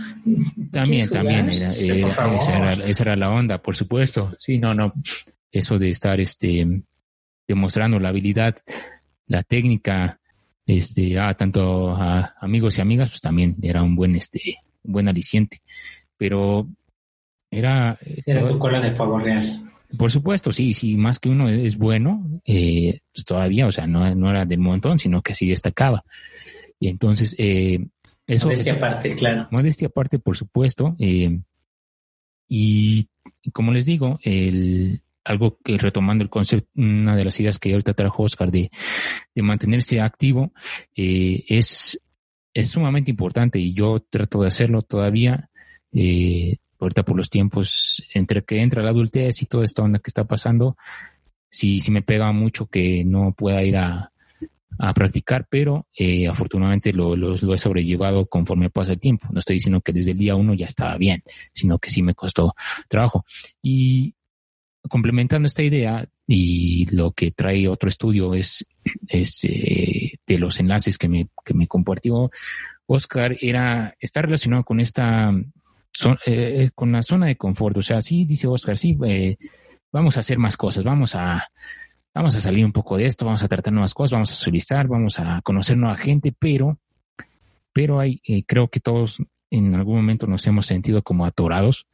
[0.71, 4.35] También, también, era, esa, era, esa, era, la onda, por supuesto.
[4.37, 4.93] Sí, no, no.
[5.51, 6.83] Eso de estar este,
[7.47, 8.55] demostrando la habilidad,
[9.25, 10.19] la técnica,
[10.67, 15.09] este, a tanto a amigos y amigas, pues también era un buen, este, un buen
[15.09, 15.63] aliciente.
[16.17, 16.67] Pero
[17.49, 17.97] era.
[18.27, 19.71] Era tu cola de pavo real.
[19.97, 24.13] Por supuesto, sí, sí, más que uno es bueno, eh, pues todavía, o sea, no,
[24.15, 26.03] no era del montón, sino que sí destacaba.
[26.79, 27.85] Y entonces, eh,
[28.27, 28.47] eso.
[28.47, 29.47] Modestia aparte, claro.
[29.51, 30.95] Modestia aparte, por supuesto.
[30.99, 31.39] Eh,
[32.47, 33.07] y
[33.51, 37.93] como les digo, el, algo que retomando el concepto, una de las ideas que ahorita
[37.93, 38.69] trajo Oscar de,
[39.33, 40.53] de mantenerse activo,
[40.95, 41.99] eh, es,
[42.53, 45.49] es sumamente importante y yo trato de hacerlo todavía.
[45.91, 50.09] Eh, ahorita por los tiempos, entre que entra la adultez y todo esto onda que
[50.09, 50.77] está pasando,
[51.49, 54.11] sí, sí me pega mucho que no pueda ir a,
[54.77, 59.27] a practicar, pero eh, afortunadamente lo, lo, lo, he sobrellevado conforme pasa el tiempo.
[59.31, 62.15] No estoy diciendo que desde el día uno ya estaba bien, sino que sí me
[62.15, 62.53] costó
[62.87, 63.23] trabajo.
[63.61, 64.15] Y
[64.89, 68.65] complementando esta idea y lo que trae otro estudio es,
[69.07, 72.31] es eh, de los enlaces que me, que me compartió
[72.87, 75.33] Oscar, era, está relacionado con esta
[76.25, 77.77] eh, con la zona de confort.
[77.77, 79.37] O sea, sí, dice Oscar, sí, eh,
[79.91, 81.47] vamos a hacer más cosas, vamos a,
[82.13, 84.87] vamos a salir un poco de esto, vamos a tratar nuevas cosas, vamos a solicitar,
[84.87, 86.79] vamos a conocer nueva gente, pero,
[87.73, 91.87] pero hay, eh, creo que todos en algún momento nos hemos sentido como atorados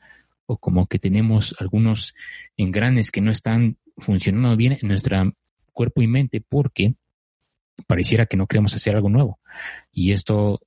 [0.45, 2.15] o como que tenemos algunos
[2.57, 5.33] engranes que no están funcionando bien en nuestro
[5.73, 6.95] cuerpo y mente porque
[7.87, 9.39] pareciera que no queremos hacer algo nuevo.
[9.91, 10.59] Y esto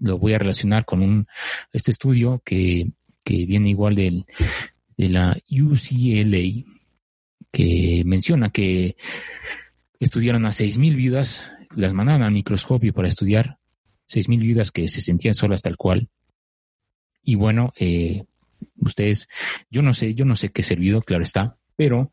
[0.00, 1.26] lo voy a relacionar con un,
[1.72, 2.90] este estudio que,
[3.24, 4.26] que viene igual del,
[4.96, 6.64] de la UCLA,
[7.50, 8.96] que menciona que
[10.00, 13.58] estudiaron a 6.000 viudas, las mandaron al microscopio para estudiar
[14.08, 16.08] 6.000 viudas que se sentían solas tal cual.
[17.22, 18.24] Y bueno, eh,
[18.76, 19.28] ustedes,
[19.70, 22.10] yo no sé, yo no sé qué servido, claro está, pero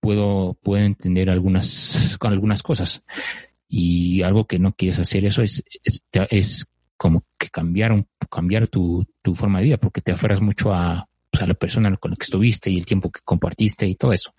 [0.00, 3.04] puedo, puedo entender algunas, algunas cosas.
[3.68, 8.68] Y algo que no quieres hacer eso es, es, es como que cambiar, un, cambiar
[8.68, 12.12] tu, tu forma de vida, porque te aferras mucho a, pues, a la persona con
[12.12, 14.34] la que estuviste y el tiempo que compartiste y todo eso.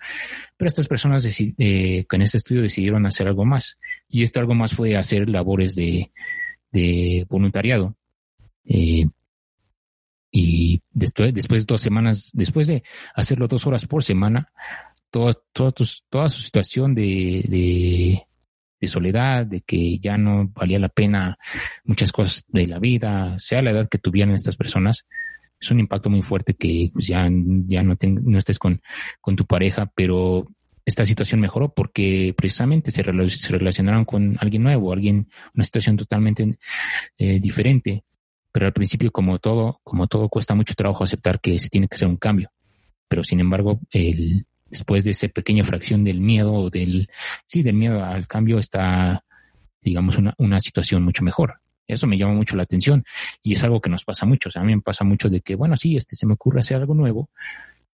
[0.56, 3.78] Pero estas personas eh, en este estudio decidieron hacer algo más.
[4.08, 6.12] Y esto algo más fue hacer labores de,
[6.72, 7.96] de voluntariado.
[8.64, 9.06] Eh,
[10.32, 14.52] y después, después de dos semanas, después de hacerlo dos horas por semana,
[15.10, 15.74] toda, toda,
[16.10, 18.26] toda su situación de,
[18.88, 21.38] soledad, de que ya no valía la pena
[21.84, 25.06] muchas cosas de la vida, sea la edad que tuvieran estas personas,
[25.60, 27.28] es un impacto muy fuerte que pues, ya,
[27.68, 28.82] ya no, no estés con,
[29.22, 30.48] con tu pareja, pero
[30.86, 36.58] esta situación mejoró porque precisamente se, se relacionaron con alguien nuevo, alguien, una situación totalmente
[37.18, 38.04] eh, diferente.
[38.52, 41.96] Pero al principio, como todo, como todo, cuesta mucho trabajo aceptar que se tiene que
[41.96, 42.52] hacer un cambio.
[43.08, 44.46] Pero sin embargo, el,
[44.76, 47.10] después de esa pequeña fracción del miedo o del,
[47.48, 49.24] sí, del miedo al cambio está,
[49.82, 51.62] digamos, una, una situación mucho mejor.
[51.88, 53.04] Eso me llama mucho la atención
[53.42, 54.50] y es algo que nos pasa mucho.
[54.50, 56.60] O sea, a mí me pasa mucho de que, bueno, sí, este se me ocurre
[56.60, 57.30] hacer algo nuevo,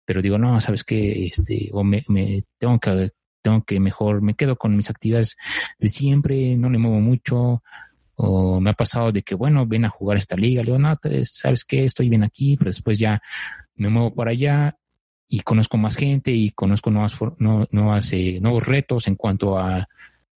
[0.04, 3.10] pero digo, no, sabes que, este, o me, me tengo que,
[3.40, 5.36] tengo que mejor, me quedo con mis actividades
[5.78, 7.62] de siempre, no le muevo mucho,
[8.16, 10.94] o me ha pasado de que, bueno, ven a jugar esta liga, le digo, no,
[11.22, 13.22] sabes que estoy bien aquí, pero después ya
[13.76, 14.76] me muevo para allá
[15.28, 19.88] y conozco más gente y conozco nuevas, nuevas eh, nuevos retos en cuanto a,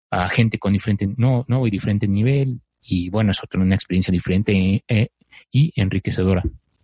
[0.10, 2.62] a gente con diferente, no, nuevo y diferente nivel.
[2.82, 5.10] Y bueno, es otra una experiencia diferente eh,
[5.52, 6.44] y enriquecedora.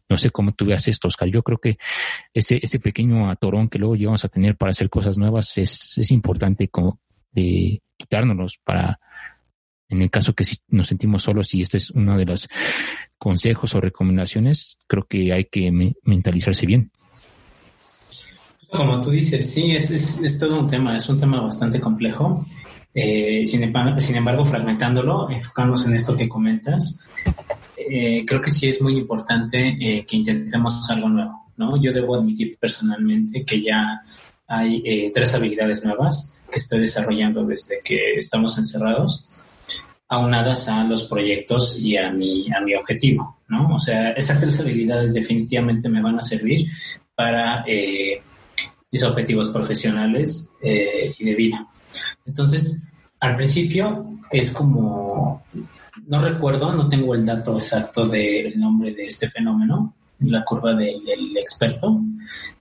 [0.09, 1.29] No sé cómo tú veas esto, Oscar.
[1.29, 1.77] Yo creo que
[2.33, 6.11] ese, ese pequeño atorón que luego llevamos a tener para hacer cosas nuevas es, es
[6.11, 6.99] importante como
[7.31, 8.99] de quitárnoslos para,
[9.89, 12.49] en el caso que si nos sentimos solos y este es uno de los
[13.17, 15.71] consejos o recomendaciones, creo que hay que
[16.03, 16.91] mentalizarse bien.
[18.75, 22.43] Como tú dices, sí, es, es, todo un tema, es un tema bastante complejo.
[22.91, 27.07] Eh, sin, embargo, fragmentándolo, enfocándonos en esto que comentas,
[27.77, 31.79] eh, creo que sí es muy importante eh, que intentemos algo nuevo, ¿no?
[31.79, 34.01] Yo debo admitir personalmente que ya
[34.47, 39.27] hay tres habilidades nuevas que estoy desarrollando desde que estamos encerrados,
[40.07, 43.75] aunadas a los proyectos y a mi, a mi objetivo, ¿no?
[43.75, 46.67] O sea, estas tres habilidades definitivamente me van a servir
[47.15, 47.63] para
[48.93, 51.67] mis objetivos profesionales eh, y de vida.
[52.27, 52.83] Entonces,
[53.19, 55.43] al principio es como,
[56.05, 61.01] no recuerdo, no tengo el dato exacto del nombre de este fenómeno, la curva del,
[61.35, 61.99] experto,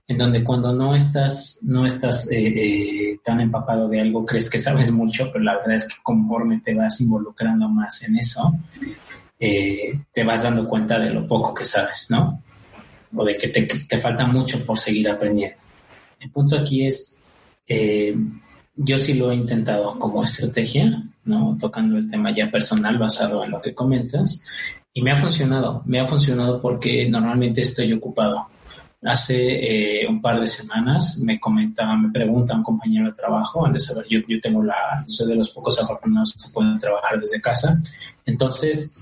[0.07, 4.57] en donde cuando no estás, no estás eh, eh, tan empapado de algo, crees que
[4.57, 8.57] sabes mucho, pero la verdad es que conforme te vas involucrando más en eso,
[9.37, 12.41] te vas dando cuenta de lo poco que sabes, ¿no?
[13.15, 15.62] O de que te, te falta mucho por seguir aprendiendo.
[16.23, 17.23] El punto aquí es,
[18.75, 21.57] yo sí lo he intentado como estrategia, ¿no?
[21.59, 24.45] Tocando el tema ya personal basado en lo que comentas,
[24.93, 28.47] y me ha funcionado, me ha funcionado porque normalmente estoy ocupado.
[29.01, 33.87] Hace eh, un par de semanas me comentaba, me pregunta un compañero de trabajo, antes
[33.87, 37.41] de saber, yo, yo tengo la, soy de los pocos afortunados que pueden trabajar desde
[37.41, 37.77] casa.
[38.25, 38.97] Entonces,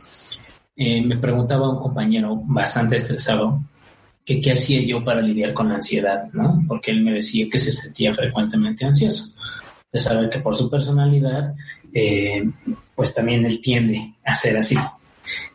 [0.76, 3.61] eh, me preguntaba un compañero bastante estresado
[4.36, 6.63] que qué hacía yo para lidiar con la ansiedad, ¿no?
[6.67, 9.36] Porque él me decía que se sentía frecuentemente ansioso.
[9.91, 11.53] De saber que por su personalidad,
[11.93, 12.49] eh,
[12.95, 14.77] pues también él tiende a ser así.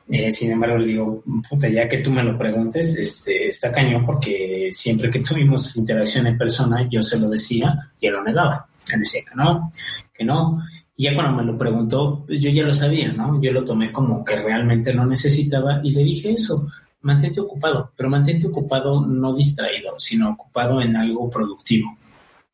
[0.09, 4.05] Eh, sin embargo, le digo, puta, ya que tú me lo preguntes, este, está cañón
[4.05, 8.66] porque siempre que tuvimos interacción en persona, yo se lo decía y él lo negaba.
[8.93, 9.72] Él decía que no,
[10.12, 10.62] que no.
[10.97, 13.41] Y ya cuando me lo preguntó, pues yo ya lo sabía, ¿no?
[13.41, 16.68] Yo lo tomé como que realmente no necesitaba y le dije eso,
[17.01, 21.97] mantente ocupado, pero mantente ocupado no distraído, sino ocupado en algo productivo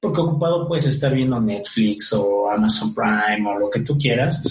[0.03, 4.45] porque ocupado puedes estar viendo Netflix o Amazon Prime o lo que tú quieras,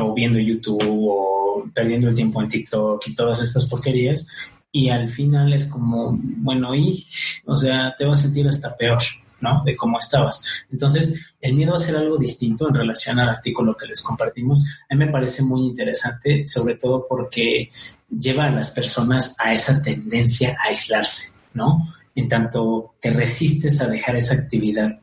[0.00, 4.26] o viendo YouTube o perdiendo el tiempo en TikTok y todas estas porquerías.
[4.72, 7.06] Y al final es como, bueno, y,
[7.44, 9.02] o sea, te vas a sentir hasta peor,
[9.42, 9.62] ¿no?
[9.62, 10.42] De cómo estabas.
[10.72, 14.94] Entonces, el miedo a hacer algo distinto en relación al artículo que les compartimos, a
[14.94, 17.70] mí me parece muy interesante, sobre todo porque
[18.08, 21.94] lleva a las personas a esa tendencia a aislarse, ¿no?
[22.18, 24.98] en tanto te resistes a dejar esa actividad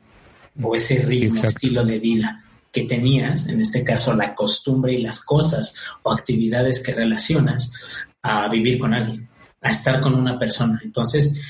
[0.62, 5.24] o ese ritmo, estilo de vida que tenías, en este caso la costumbre y las
[5.24, 7.72] cosas o actividades que relacionas
[8.20, 9.26] a vivir con alguien,
[9.62, 10.78] a estar con una persona.
[10.84, 11.40] Entonces,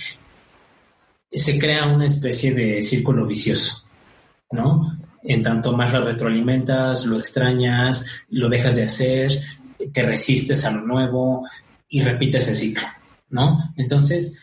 [1.32, 3.88] se crea una especie de círculo vicioso,
[4.52, 4.96] ¿no?
[5.24, 9.42] En tanto más lo retroalimentas, lo extrañas, lo dejas de hacer,
[9.92, 11.46] te resistes a lo nuevo
[11.88, 12.86] y repites el ciclo,
[13.30, 13.72] ¿no?
[13.76, 14.42] Entonces,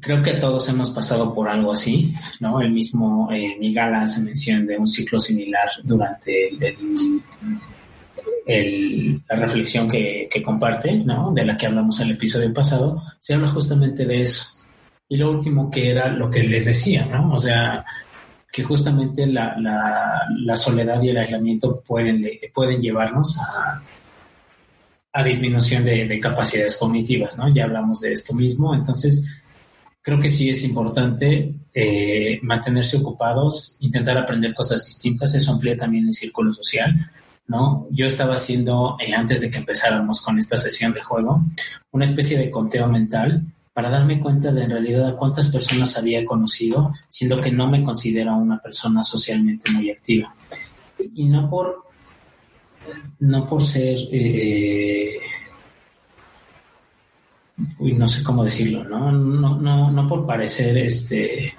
[0.00, 2.60] creo que todos hemos pasado por algo así, ¿no?
[2.60, 6.48] El mismo eh, Migala hace mención de un ciclo similar durante
[8.46, 11.32] el, la reflexión que, comparte, ¿no?
[11.32, 14.46] De la que hablamos en el episodio pasado, se habla justamente de eso.
[15.08, 17.34] Y lo último que era lo que les decía, ¿no?
[17.34, 17.84] O sea,
[18.50, 23.82] que justamente la, la, soledad y el aislamiento pueden, pueden llevarnos a,
[25.12, 27.48] a disminución de, de, capacidades cognitivas, ¿no?
[27.54, 29.42] Ya hablamos de esto mismo, entonces
[30.02, 36.06] creo que sí es importante eh, mantenerse ocupados, intentar aprender cosas distintas, eso amplía también
[36.06, 37.10] el círculo social,
[37.46, 37.86] ¿no?
[37.90, 41.44] Yo estaba haciendo, eh, antes de que empezáramos con esta sesión de juego,
[41.92, 46.26] una especie de conteo mental para darme cuenta de en realidad a cuántas personas había
[46.26, 50.34] conocido, siendo que no me considero una persona socialmente muy activa.
[51.14, 51.84] Y no por,
[53.20, 53.98] no por ser...
[54.10, 55.18] Eh,
[57.78, 59.12] uy, no sé cómo decirlo, ¿no?
[59.12, 61.54] No, no, no por parecer este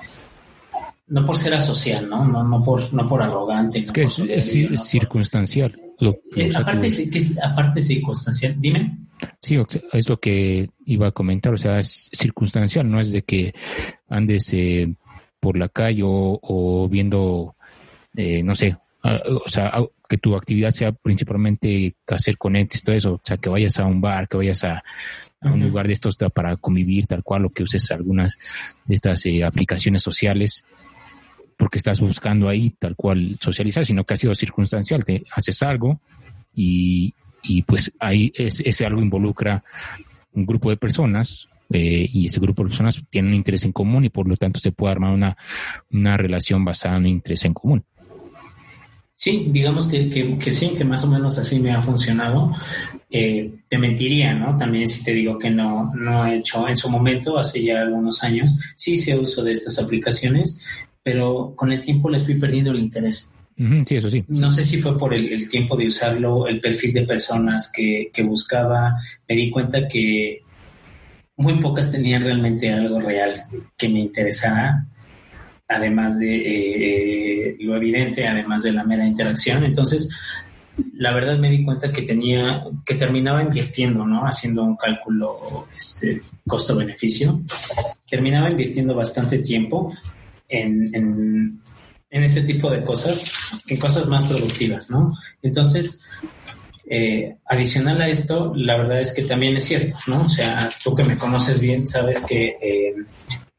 [1.07, 2.25] no por ser asocial, ¿no?
[2.25, 3.79] No, no por, no por arrogante.
[3.79, 5.79] Es que es, circunstancial.
[5.99, 6.17] Lo,
[6.55, 8.55] aparte, que es, aparte circunstancial.
[8.57, 8.97] Dime.
[9.41, 9.57] Sí,
[9.91, 13.53] es lo que iba a comentar, o sea, es circunstancial, no es de que
[14.09, 14.93] andes eh,
[15.39, 17.55] por la calle o, viendo,
[18.15, 19.71] eh, no sé, o sea,
[20.13, 23.99] que tu actividad sea principalmente hacer conectes, todo eso, o sea, que vayas a un
[23.99, 24.83] bar, que vayas a,
[25.41, 28.37] un lugar de estos para convivir tal cual, o que uses algunas
[28.85, 30.65] de estas eh, aplicaciones sociales,
[31.57, 35.99] porque estás buscando ahí tal cual socializar, sino que ha sido circunstancial, te haces algo
[36.53, 39.63] y, y pues ahí ese algo involucra
[40.33, 44.05] un grupo de personas eh, y ese grupo de personas tiene un interés en común
[44.05, 45.35] y por lo tanto se puede armar una,
[45.89, 47.83] una relación basada en un interés en común.
[49.15, 52.53] Sí, digamos que, que, sí, que más o menos así me ha funcionado.
[53.09, 54.57] Eh, te mentiría, ¿no?
[54.57, 58.23] También si te digo que no, no he hecho en su momento, hace ya algunos
[58.23, 60.63] años, sí hice uso de estas aplicaciones,
[61.01, 63.35] pero con el tiempo les fui perdiendo el interés.
[63.85, 64.25] sí, eso sí.
[64.27, 68.23] No sé si fue por el, tiempo de usarlo, el perfil de personas que, que
[68.23, 68.95] buscaba,
[69.29, 70.41] me di cuenta que
[71.37, 73.33] muy pocas tenían realmente algo real
[73.77, 74.87] que me interesara
[75.67, 79.63] además de eh, eh, lo evidente, además de la mera interacción.
[79.63, 80.09] Entonces,
[80.93, 84.25] la verdad me di cuenta que tenía, que terminaba invirtiendo, ¿no?
[84.25, 87.41] Haciendo un cálculo este, costo-beneficio.
[88.09, 89.93] Terminaba invirtiendo bastante tiempo
[90.47, 91.59] en,
[92.13, 93.31] en este tipo de cosas
[93.65, 95.13] que cosas más productivas, ¿no?
[95.41, 96.05] Entonces,
[96.87, 100.21] eh, adicional a esto, la verdad es que también es cierto, ¿no?
[100.21, 102.55] O sea, tú que me conoces bien, sabes que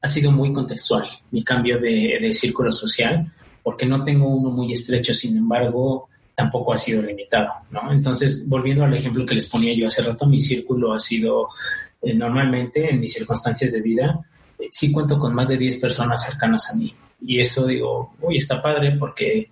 [0.04, 3.32] ha sido muy contextual mi cambio de, de, círculo social,
[3.62, 7.90] porque no tengo uno muy estrecho, sin embargo, tampoco ha sido limitado, ¿no?
[7.90, 11.48] Entonces, volviendo al ejemplo que les ponía yo hace rato, mi círculo ha sido
[12.02, 14.20] eh, normalmente en mis circunstancias de vida,
[14.58, 16.94] eh, sí cuento con más de 10 personas cercanas a mí.
[17.26, 19.48] Y eso digo, uy, está padre porque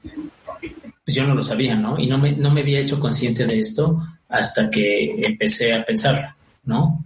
[1.03, 1.99] pues yo no lo sabía, ¿no?
[1.99, 6.35] Y no me, no me había hecho consciente de esto hasta que empecé a pensar,
[6.65, 7.03] ¿no?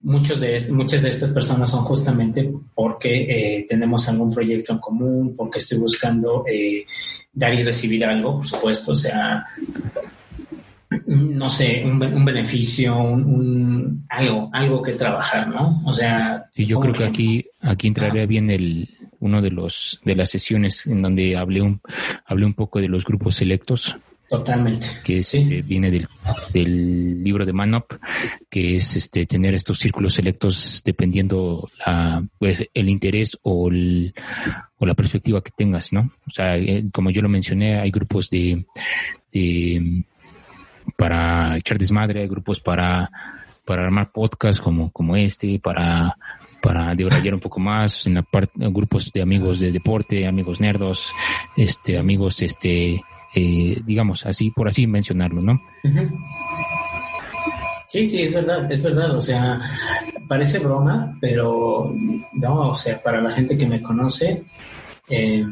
[0.00, 5.34] Muchos de, muchas de estas personas son justamente porque eh, tenemos algún proyecto en común,
[5.36, 6.86] porque estoy buscando eh,
[7.32, 9.44] dar y recibir algo, por supuesto, o sea,
[11.06, 15.82] no sé, un, un beneficio, un, un, algo, algo que trabajar, ¿no?
[15.84, 18.88] O sea, sí, yo creo que aquí, aquí entraría bien el,
[19.20, 21.80] uno de los de las sesiones en donde hablé un
[22.24, 23.96] hablé un poco de los grupos selectos
[24.28, 24.86] Totalmente.
[25.02, 25.38] Que sí.
[25.38, 26.06] este, viene del,
[26.52, 27.94] del, libro de Manop,
[28.50, 34.14] que es este tener estos círculos selectos dependiendo la, pues, el interés o, el,
[34.76, 36.12] o la perspectiva que tengas, ¿no?
[36.26, 38.66] O sea, eh, como yo lo mencioné, hay grupos de,
[39.32, 40.04] de
[40.96, 43.10] para echar desmadre, hay grupos para,
[43.64, 46.16] para armar podcasts como, como este, para
[46.60, 51.12] para debrayar un poco más en la parte grupos de amigos de deporte, amigos nerdos,
[51.56, 53.00] este amigos este
[53.34, 55.60] eh, digamos así, por así mencionarlo, ¿no?
[57.86, 59.60] Sí, sí, es verdad, es verdad, o sea,
[60.26, 61.92] parece broma, pero
[62.32, 64.44] no, o sea, para la gente que me conoce,
[65.08, 65.44] eh,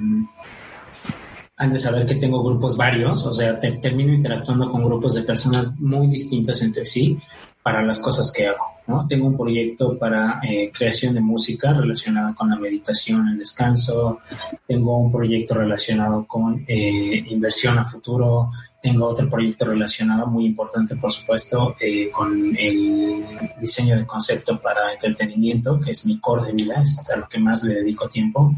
[1.58, 5.22] han de saber que tengo grupos varios, o sea, te, termino interactuando con grupos de
[5.22, 7.18] personas muy distintas entre sí
[7.66, 8.64] para las cosas que hago.
[8.86, 9.08] ¿no?
[9.08, 14.20] Tengo un proyecto para eh, creación de música relacionada con la meditación, el descanso.
[14.68, 18.52] Tengo un proyecto relacionado con eh, inversión a futuro.
[18.80, 23.24] Tengo otro proyecto relacionado, muy importante, por supuesto, eh, con el
[23.60, 27.40] diseño de concepto para entretenimiento, que es mi core de vida, es a lo que
[27.40, 28.54] más le dedico tiempo.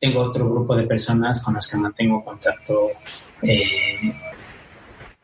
[0.00, 2.90] Tengo otro grupo de personas con las que mantengo contacto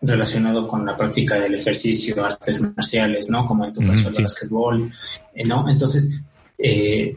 [0.07, 3.47] relacionado con la práctica del ejercicio, artes marciales, ¿no?
[3.47, 4.23] Como en tu caso el sí.
[4.23, 4.93] básquetbol,
[5.45, 5.69] ¿no?
[5.69, 6.23] Entonces,
[6.59, 7.17] eh,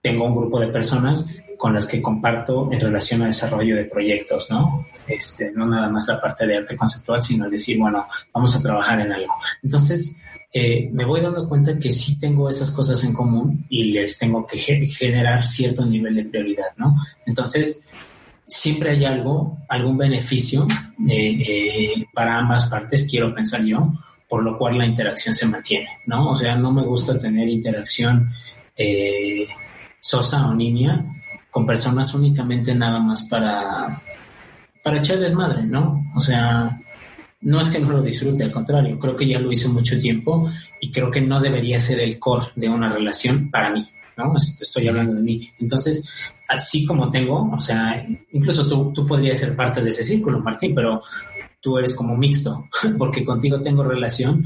[0.00, 4.48] tengo un grupo de personas con las que comparto en relación a desarrollo de proyectos,
[4.50, 4.86] ¿no?
[5.06, 9.00] Este, no nada más la parte de arte conceptual, sino decir, bueno, vamos a trabajar
[9.00, 9.34] en algo.
[9.62, 10.22] Entonces,
[10.52, 14.46] eh, me voy dando cuenta que sí tengo esas cosas en común y les tengo
[14.46, 16.96] que generar cierto nivel de prioridad, ¿no?
[17.26, 17.88] Entonces,
[18.48, 20.66] siempre hay algo, algún beneficio
[21.06, 23.92] eh, eh, para ambas partes, quiero pensar yo,
[24.26, 26.30] por lo cual la interacción se mantiene, ¿no?
[26.30, 28.30] O sea, no me gusta tener interacción
[28.74, 29.46] eh,
[30.00, 31.04] sosa o niña
[31.50, 34.00] con personas únicamente nada más para,
[34.82, 36.10] para echar desmadre, ¿no?
[36.16, 36.80] O sea,
[37.42, 40.50] no es que no lo disfrute, al contrario, creo que ya lo hice mucho tiempo
[40.80, 43.86] y creo que no debería ser el core de una relación para mí,
[44.16, 44.34] ¿no?
[44.36, 45.50] Estoy hablando de mí.
[45.58, 46.08] Entonces,
[46.48, 50.74] así como tengo, o sea, incluso tú, tú podrías ser parte de ese círculo, Martín,
[50.74, 51.02] pero
[51.60, 52.64] tú eres como mixto,
[52.98, 54.44] porque contigo tengo relación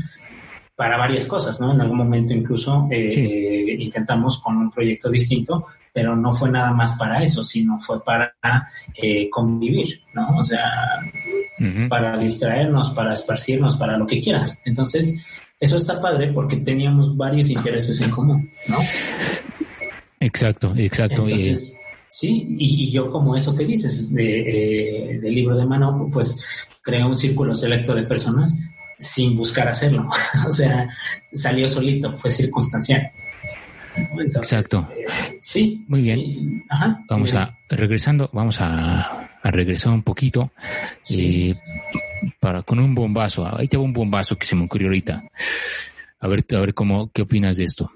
[0.74, 1.72] para varias cosas, ¿no?
[1.72, 3.20] En algún momento incluso eh, sí.
[3.20, 8.02] eh, intentamos con un proyecto distinto, pero no fue nada más para eso, sino fue
[8.02, 8.34] para
[8.94, 10.38] eh, convivir, ¿no?
[10.38, 10.68] O sea,
[11.60, 11.88] uh -huh.
[11.88, 14.60] para distraernos, para esparcirnos, para lo que quieras.
[14.64, 15.24] Entonces,
[15.60, 18.78] eso está padre porque teníamos varios intereses en común, ¿no?
[20.18, 21.24] Exacto, exacto.
[21.24, 21.81] Entonces,
[22.22, 26.68] sí, y, y, yo como eso que dices de, eh, del libro de mano, pues
[26.80, 28.56] creé un círculo selecto de personas
[28.96, 30.08] sin buscar hacerlo.
[30.48, 30.88] o sea,
[31.32, 33.10] salió solito, fue circunstancial.
[33.96, 34.88] Entonces, Exacto.
[34.96, 35.84] Eh, sí.
[35.88, 36.20] Muy bien.
[36.20, 36.64] Sí.
[36.68, 40.52] Ajá, vamos a, regresando, vamos a, a regresar un poquito.
[41.02, 41.50] Sí.
[41.50, 43.44] Eh, para, con un bombazo.
[43.52, 45.24] Ahí te va un bombazo que se me ocurrió ahorita.
[46.20, 47.90] A ver, a ver cómo, qué opinas de esto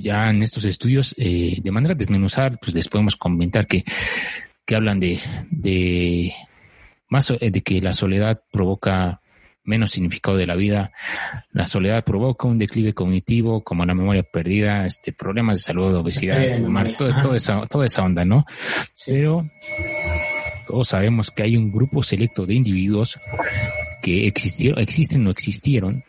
[0.00, 3.84] ya en estos estudios, eh, de manera desmenuzar, pues les podemos comentar que,
[4.64, 5.20] que hablan de,
[5.50, 6.32] de
[7.08, 9.20] más de que la soledad provoca
[9.64, 10.92] menos significado de la vida,
[11.52, 16.42] la soledad provoca un declive cognitivo, como la memoria perdida, este problemas de salud, obesidad,
[16.42, 18.44] eh, fumar, todo, toda esa, toda esa onda, ¿no?
[18.92, 19.12] Sí.
[19.12, 19.48] Pero
[20.66, 23.18] todos sabemos que hay un grupo selecto de individuos
[24.04, 26.04] que existieron, existen o existieron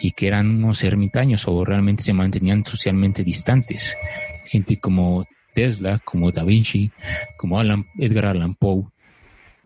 [0.00, 3.94] y que eran unos ermitaños o realmente se mantenían socialmente distantes.
[4.46, 6.90] Gente como Tesla, como Da Vinci,
[7.36, 8.86] como Alan, Edgar Allan Poe.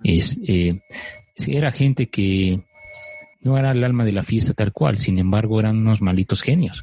[0.03, 0.81] Es, eh,
[1.47, 2.61] era gente que
[3.43, 6.83] no era el alma de la fiesta tal cual, sin embargo eran unos malitos genios.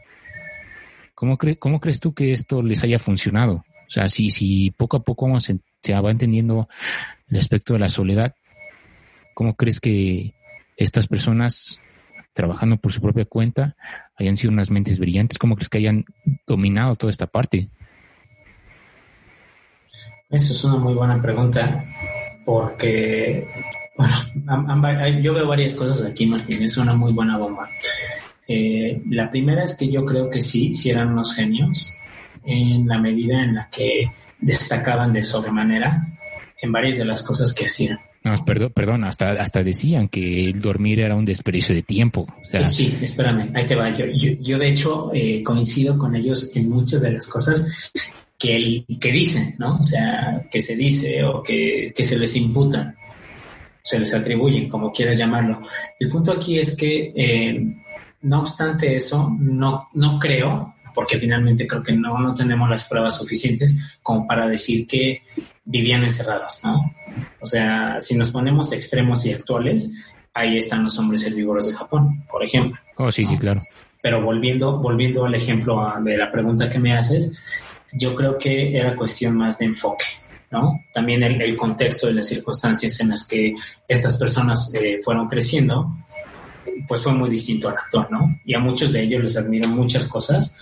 [1.16, 3.66] ¿Cómo, cre ¿Cómo crees tú que esto les haya funcionado?
[3.88, 5.51] O sea, si, si poco a poco vamos
[5.82, 6.70] se va entendiendo
[7.28, 8.36] el aspecto de la soledad,
[9.34, 10.34] ¿cómo crees que
[10.78, 11.80] estas personas
[12.34, 13.76] trabajando por su propia cuenta
[14.17, 15.38] hayan sido unas mentes brillantes?
[15.38, 16.05] ¿Cómo crees que hayan
[16.45, 17.69] dominado toda esta parte?
[20.30, 21.86] Eso es una muy buena pregunta,
[22.45, 23.47] porque
[25.21, 27.69] yo veo varias cosas aquí, Martín, es una muy buena bomba.
[28.47, 31.95] Eh, la primera es que yo creo que sí, sí eran unos genios
[32.43, 36.05] en la medida en la que destacaban de sobremanera
[36.61, 37.99] en varias de las cosas que hacían.
[38.26, 38.34] No,
[38.73, 42.26] perdón, hasta, hasta decían que el dormir era un desperdicio de tiempo.
[42.63, 43.91] sí, espérame, ahí te va.
[43.91, 47.71] Yo, de hecho eh, coincido con ellos en muchas de las cosas
[48.38, 49.78] que, el, que dicen, ¿no?
[49.78, 52.95] O sea, que se dice o que, que se les imputan,
[53.80, 55.61] se les atribuyen, como quieras llamarlo.
[55.99, 57.63] El punto aquí es que, eh,
[58.23, 63.17] no obstante eso, no, no creo porque finalmente creo que no, no tenemos las pruebas
[63.17, 65.21] suficientes como para decir que
[65.65, 66.95] vivían encerrados, ¿no?
[67.39, 69.93] O sea, si nos ponemos extremos y actuales,
[70.34, 72.80] ahí están los hombres herbívoros de Japón, por ejemplo.
[72.97, 73.61] Oh, sí, sí, claro.
[74.01, 77.38] Pero volviendo, volviendo al ejemplo de la pregunta que me haces,
[77.93, 80.05] yo creo que era cuestión más de enfoque,
[80.51, 80.82] ¿no?
[80.93, 83.55] También el, contexto de las circunstancias en las que
[83.88, 85.95] estas personas eh, fueron creciendo,
[86.88, 88.39] pues fue muy distinto al actor, ¿no?
[88.45, 90.59] Y a muchos de ellos les admiro muchas cosas,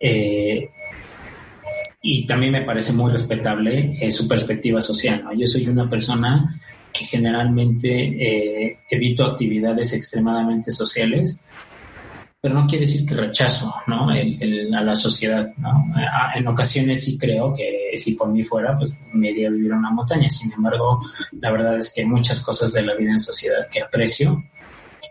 [0.00, 0.70] eh,
[2.08, 5.24] y también me parece muy respetable eh, su perspectiva social.
[5.36, 6.56] Yo soy una persona
[6.92, 11.44] que generalmente eh, evito actividades extremadamente sociales,
[12.40, 14.08] pero no quiere decir que rechazo ¿no?
[14.08, 15.48] a la sociedad.
[15.56, 15.84] ¿no?
[16.36, 19.78] En ocasiones sí creo que si por mí fuera, pues me iría a vivir en
[19.78, 20.30] una montaña.
[20.30, 21.00] Sin embargo,
[21.40, 24.44] la verdad es que hay muchas cosas de la vida en sociedad que aprecio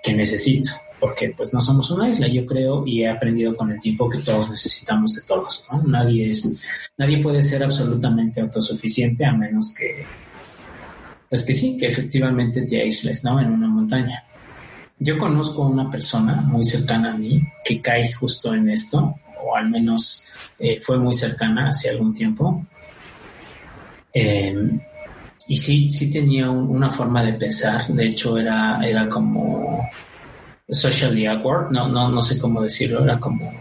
[0.03, 3.79] que necesito porque pues no somos una isla, yo creo, y he aprendido con el
[3.79, 5.65] tiempo que todos necesitamos de todos.
[5.85, 6.61] Nadie es,
[6.97, 10.05] nadie puede ser absolutamente autosuficiente a menos que,
[11.29, 13.39] pues que sí, que efectivamente te aísles, ¿no?
[13.39, 14.23] En una montaña.
[14.97, 19.69] Yo conozco una persona muy cercana a mí que cae justo en esto, o al
[19.69, 22.65] menos eh, fue muy cercana hace algún tiempo.
[24.13, 24.79] Em,
[25.47, 29.87] y sí, sí tenía una forma de pensar, de hecho era, era como
[30.69, 33.51] socially awkward, no, no, no sé cómo decirlo, era como...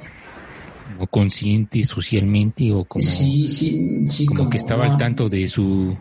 [0.95, 3.05] Como consciente socialmente o como...
[3.05, 4.27] Sí, sí, sí.
[4.27, 5.97] Como, que estaba al tanto de su...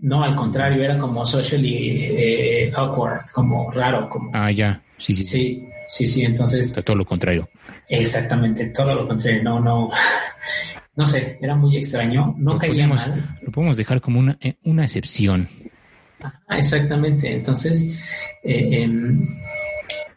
[0.00, 4.30] No, al contrario, era como socially eh, awkward, como raro, como...
[4.34, 5.24] Ah, ya, sí, sí.
[5.24, 6.72] Sí, sí, sí, entonces...
[6.84, 7.48] todo lo contrario.
[7.88, 9.90] Exactamente, todo lo contrario, no, no...
[10.94, 13.36] No sé, era muy extraño, no caía mal.
[13.42, 15.46] Lo podemos dejar como una, eh, una excepción.
[16.22, 18.00] Ah, exactamente, entonces...
[18.42, 19.36] Eh, em,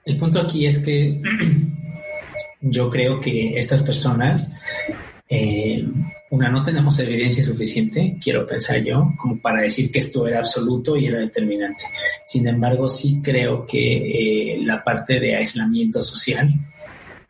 [0.06, 1.22] el punto aquí es que
[2.62, 4.56] yo creo que estas personas,
[5.30, 5.86] eh,
[6.32, 10.96] una, no tenemos evidencia suficiente, quiero pensar yo, como para decir que esto era absoluto
[10.96, 11.84] y era determinante.
[12.26, 16.50] Sin embargo, sí creo que eh, la parte de aislamiento social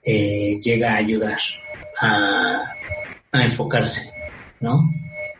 [0.03, 1.39] eh, llega a ayudar
[2.01, 2.73] a,
[3.31, 4.11] enfocarse,
[4.59, 4.91] ¿no?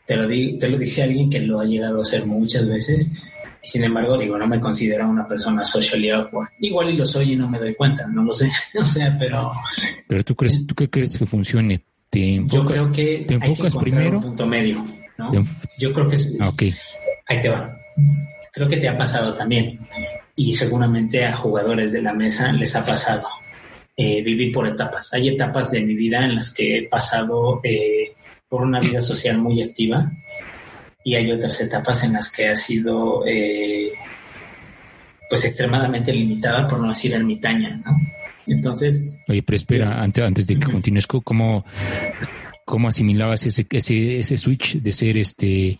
[0.06, 3.24] Te lo, te lo dice alguien que lo ha llegado a hacer muchas veces
[3.70, 6.50] sin embargo, digo, no me considero una persona socially awkward.
[6.60, 9.52] Igual y lo soy y no me doy cuenta, no lo sé, no sé, pero...
[10.08, 11.86] Pero tú crees, ¿tú qué crees que funcione?
[12.10, 14.18] ¿Te enfocas, Yo creo que ¿te enfocas primero?
[14.18, 14.86] Un punto medio,
[15.18, 15.32] ¿no?
[15.78, 16.74] Yo creo que es, ah, okay.
[17.28, 17.78] ahí te va.
[18.52, 19.80] Creo que te ha pasado también
[20.36, 23.28] y seguramente a jugadores de la mesa les ha pasado
[23.96, 25.14] eh, vivir por etapas.
[25.14, 28.14] Hay etapas de mi vida en las que he pasado eh,
[28.48, 30.12] por una vida social muy activa
[31.04, 33.92] y hay otras etapas en las que ha sido eh,
[35.30, 37.96] pues extremadamente limitada, por no decir ermitaña, ¿no?
[38.50, 39.16] Entonces...
[39.28, 41.66] Oye, pero espera, antes, antes de que continúes, ¿cómo,
[42.66, 45.80] ¿cómo asimilabas ese, ese, ese switch de ser este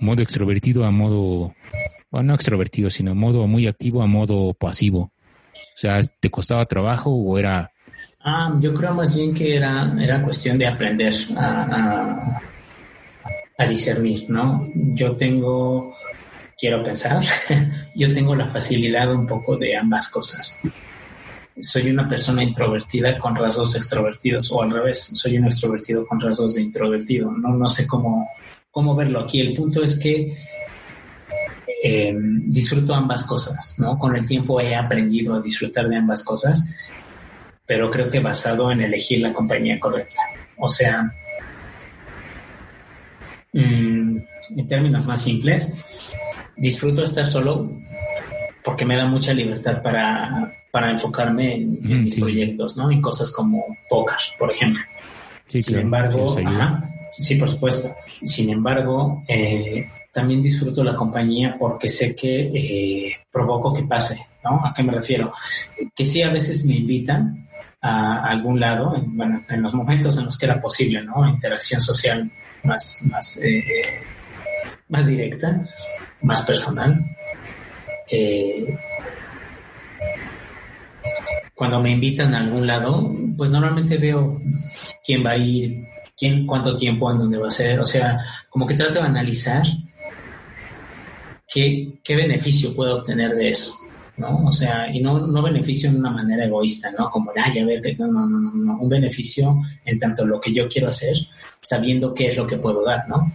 [0.00, 1.54] modo extrovertido a modo,
[2.10, 5.12] bueno, no extrovertido, sino modo muy activo a modo pasivo?
[5.52, 7.70] O sea, ¿te costaba trabajo o era...?
[8.24, 12.40] Ah, yo creo más bien que era, era cuestión de aprender a
[13.62, 14.68] a discernir, ¿no?
[14.74, 15.94] Yo tengo,
[16.58, 17.22] quiero pensar,
[17.94, 20.60] yo tengo la facilidad un poco de ambas cosas.
[21.60, 26.54] Soy una persona introvertida con rasgos extrovertidos, o al revés, soy un extrovertido con rasgos
[26.54, 27.30] de introvertido.
[27.30, 28.28] No, no sé cómo,
[28.70, 29.40] cómo verlo aquí.
[29.40, 30.36] El punto es que
[31.84, 33.98] eh, disfruto ambas cosas, ¿no?
[33.98, 36.68] Con el tiempo he aprendido a disfrutar de ambas cosas,
[37.66, 40.22] pero creo que basado en elegir la compañía correcta.
[40.56, 41.12] O sea,
[43.52, 44.16] Mm,
[44.56, 45.74] en términos más simples,
[46.56, 47.70] disfruto estar solo
[48.64, 52.90] porque me da mucha libertad para, para enfocarme en, mis proyectos, ¿no?
[52.90, 54.82] En cosas como póker, por ejemplo.
[55.46, 56.34] Sin embargo,
[57.12, 57.94] Sí, por supuesto.
[58.22, 64.64] Sin embargo, eh, también disfruto la compañía porque sé que eh, provoco que pase, ¿no?
[64.64, 65.30] ¿A qué me refiero?
[65.94, 67.46] Que sí, a veces me invitan
[67.82, 71.28] a algún lado, en, bueno, en los momentos en los que era posible, ¿no?
[71.28, 72.30] Interacción social
[72.62, 73.62] más, más, eh,
[74.88, 75.68] más directa,
[76.22, 77.04] más personal.
[81.54, 84.40] Cuando me invitan a algún lado, pues normalmente veo
[85.04, 85.86] quién va a ir,
[86.16, 87.80] quién, cuánto tiempo, en dónde va a ser.
[87.80, 89.64] O sea, como que trato de analizar
[91.48, 93.74] qué, qué beneficio puedo obtener de eso.
[94.16, 94.44] ¿no?
[94.46, 97.10] O sea, y no, no beneficio en una manera egoísta, ¿no?
[97.10, 100.68] Como, ay, a ver, no, no, no, no, un beneficio en tanto lo que yo
[100.68, 101.16] quiero hacer,
[101.60, 103.34] sabiendo qué es lo que puedo dar, ¿no?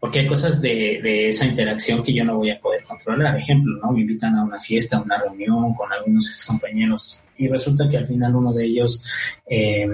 [0.00, 3.36] Porque hay cosas de, de esa interacción que yo no voy a poder controlar.
[3.36, 3.92] Ejemplo, ¿no?
[3.92, 7.96] Me invitan a una fiesta, a una reunión con algunos ex compañeros y resulta que
[7.96, 9.04] al final uno de ellos
[9.48, 9.88] eh,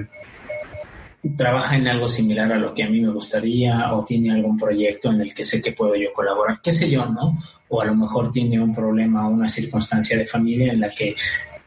[1.37, 5.11] trabaja en algo similar a lo que a mí me gustaría o tiene algún proyecto
[5.11, 7.39] en el que sé que puedo yo colaborar, qué sé yo, ¿no?
[7.69, 11.15] O a lo mejor tiene un problema o una circunstancia de familia en la que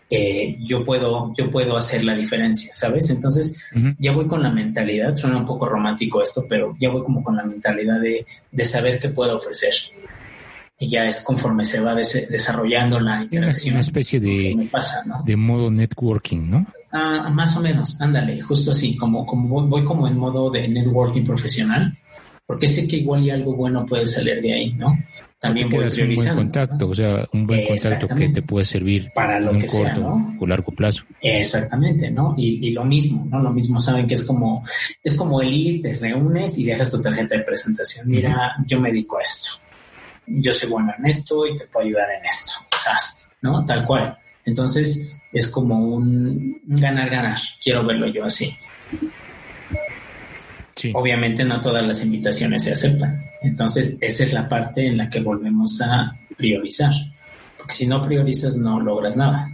[0.09, 3.09] eh, yo puedo yo puedo hacer la diferencia, ¿sabes?
[3.09, 3.61] Entonces
[3.99, 7.36] ya voy con la mentalidad, suena un poco romántico esto, pero ya voy como con
[7.36, 9.73] la mentalidad de, de saber qué puedo ofrecer.
[10.80, 13.75] Y ya es conforme se va desarrollando la interacción.
[13.75, 14.69] Una especie de,
[15.25, 16.67] de modo networking, ¿no?
[16.91, 21.23] Ah, más o menos, ándale, justo así, como, como voy, como en modo de networking
[21.23, 21.97] profesional,
[22.45, 24.97] porque sé que igual y algo bueno puede salir de ahí, ¿no?
[25.39, 25.84] También voy.
[25.84, 29.67] Un buen contacto, o sea, un buen contacto que te puede servir para lo que
[29.67, 31.03] corto sea, o largo plazo.
[31.21, 32.34] Exactamente, ¿no?
[32.38, 33.41] Y, y, lo mismo, ¿no?
[33.41, 34.63] Lo mismo saben que es como,
[35.03, 38.07] es como el ir, te reúnes y dejas tu tarjeta de presentación.
[38.09, 39.51] Mira, yo me dedico a esto.
[40.28, 43.65] Yo soy bueno en esto y te puedo ayudar en esto, quizás, ¿no?
[43.65, 44.17] Tal cual.
[44.45, 48.55] Entonces es como un ganar-ganar, quiero verlo yo así.
[50.93, 53.23] Obviamente no todas las invitaciones se aceptan.
[53.41, 56.93] Entonces esa es la parte en la que volvemos a priorizar.
[57.57, 59.49] Porque si no priorizas no logras nada.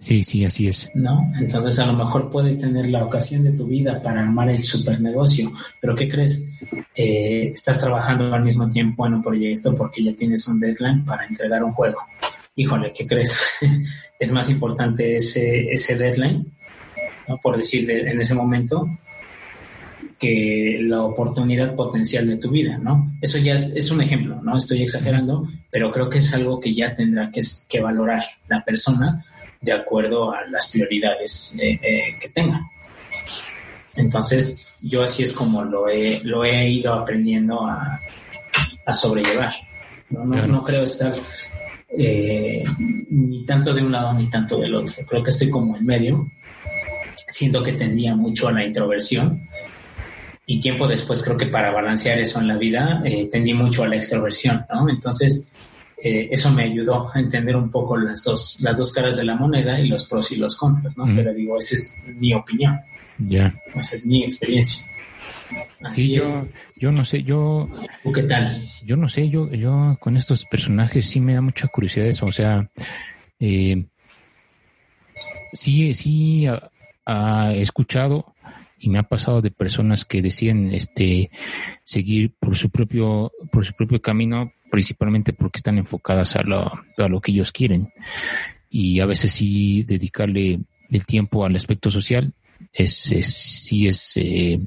[0.00, 0.90] Sí, sí, así es.
[0.94, 1.30] ¿No?
[1.38, 5.00] Entonces a lo mejor puedes tener la ocasión de tu vida para armar el super
[5.00, 6.58] negocio, pero ¿qué crees?
[6.94, 11.26] Eh, estás trabajando al mismo tiempo en un proyecto porque ya tienes un deadline para
[11.26, 11.98] entregar un juego
[12.60, 13.40] híjole, ¿qué crees?
[14.18, 16.52] es más importante ese, ese deadline,
[17.28, 17.38] ¿no?
[17.38, 18.86] por decir en ese momento,
[20.18, 23.10] que la oportunidad potencial de tu vida, ¿no?
[23.22, 24.58] Eso ya es, un ejemplo, ¿no?
[24.58, 29.24] Estoy exagerando, pero creo que es algo que ya tendrá que, que valorar la persona
[29.60, 32.70] de acuerdo a las prioridades eh, eh, que tenga.
[33.94, 38.00] Entonces, yo así es como lo he, lo he ido aprendiendo a,
[38.86, 39.52] a sobrellevar.
[40.08, 41.14] No, no, no creo estar
[41.96, 42.64] eh,
[43.10, 45.04] ni tanto de un lado ni tanto del otro.
[45.06, 46.30] Creo que estoy como en medio,
[47.28, 49.48] siento que tendía mucho a la introversión
[50.46, 53.88] y tiempo después creo que para balancear eso en la vida eh, tendí mucho a
[53.88, 54.88] la extroversión, ¿no?
[54.88, 55.52] Entonces,
[56.02, 59.36] eh, eso me ayudó a entender un poco las dos, las dos caras de la
[59.36, 61.04] moneda y los pros y los contras, ¿no?
[61.14, 62.78] Pero digo, esa es mi opinión.
[63.18, 63.54] Ya.
[63.74, 64.90] Esa es mi experiencia.
[65.82, 66.22] Así yo,
[66.76, 67.68] yo no sé, yo...
[68.14, 68.68] qué tal?
[68.84, 72.32] Yo no sé, yo, yo con estos personajes sí me da mucha curiosidad eso, o
[72.32, 72.70] sea,
[73.38, 73.86] eh,
[75.52, 76.46] sí, sí
[77.06, 78.29] ha, escuchado
[78.80, 81.30] y me ha pasado de personas que deciden este
[81.84, 87.08] seguir por su propio por su propio camino principalmente porque están enfocadas a lo, a
[87.08, 87.92] lo que ellos quieren
[88.70, 90.60] y a veces sí dedicarle
[90.90, 92.32] el tiempo al aspecto social
[92.72, 94.60] es, sí es, eh,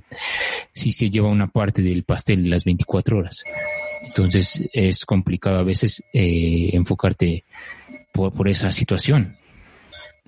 [0.74, 3.43] sí se lleva una parte del pastel las 24 horas.
[4.01, 7.45] Entonces es complicado a veces eh, enfocarte
[8.11, 9.38] por, por, esa situación.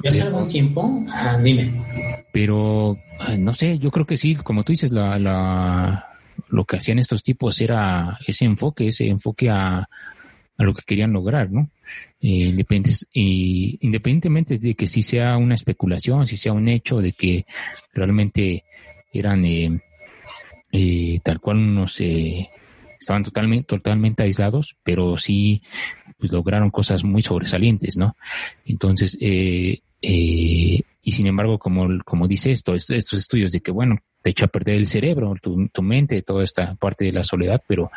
[0.04, 1.06] ¿Ya hace algún tiempo?
[1.44, 1.82] dime.
[2.32, 2.98] Pero,
[3.40, 6.06] no sé, yo creo que sí, como tú dices, la, la,
[6.50, 9.88] lo que hacían estos tipos era ese enfoque, ese enfoque a,
[10.58, 11.70] a lo que querían lograr, ¿no?
[12.22, 12.54] Eh,
[13.14, 17.46] independientemente de que si sea una especulación, si sea un hecho de que
[17.94, 18.64] realmente
[19.14, 19.80] eran eh,
[20.72, 25.62] eh, tal cual unos estaban totalmente, totalmente aislados, pero sí
[26.18, 28.16] pues, lograron cosas muy sobresalientes, ¿no?
[28.66, 29.18] Entonces,
[31.08, 34.50] y sin embargo, como, como dice esto, estos estudios de que, bueno, te echa a
[34.50, 37.92] perder el cerebro, tu, tu mente, toda esta parte de la soledad, pero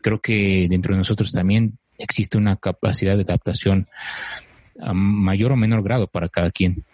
[0.00, 3.88] creo que dentro de nosotros también existe una capacidad de adaptación
[4.80, 6.84] a mayor o menor grado para cada quien.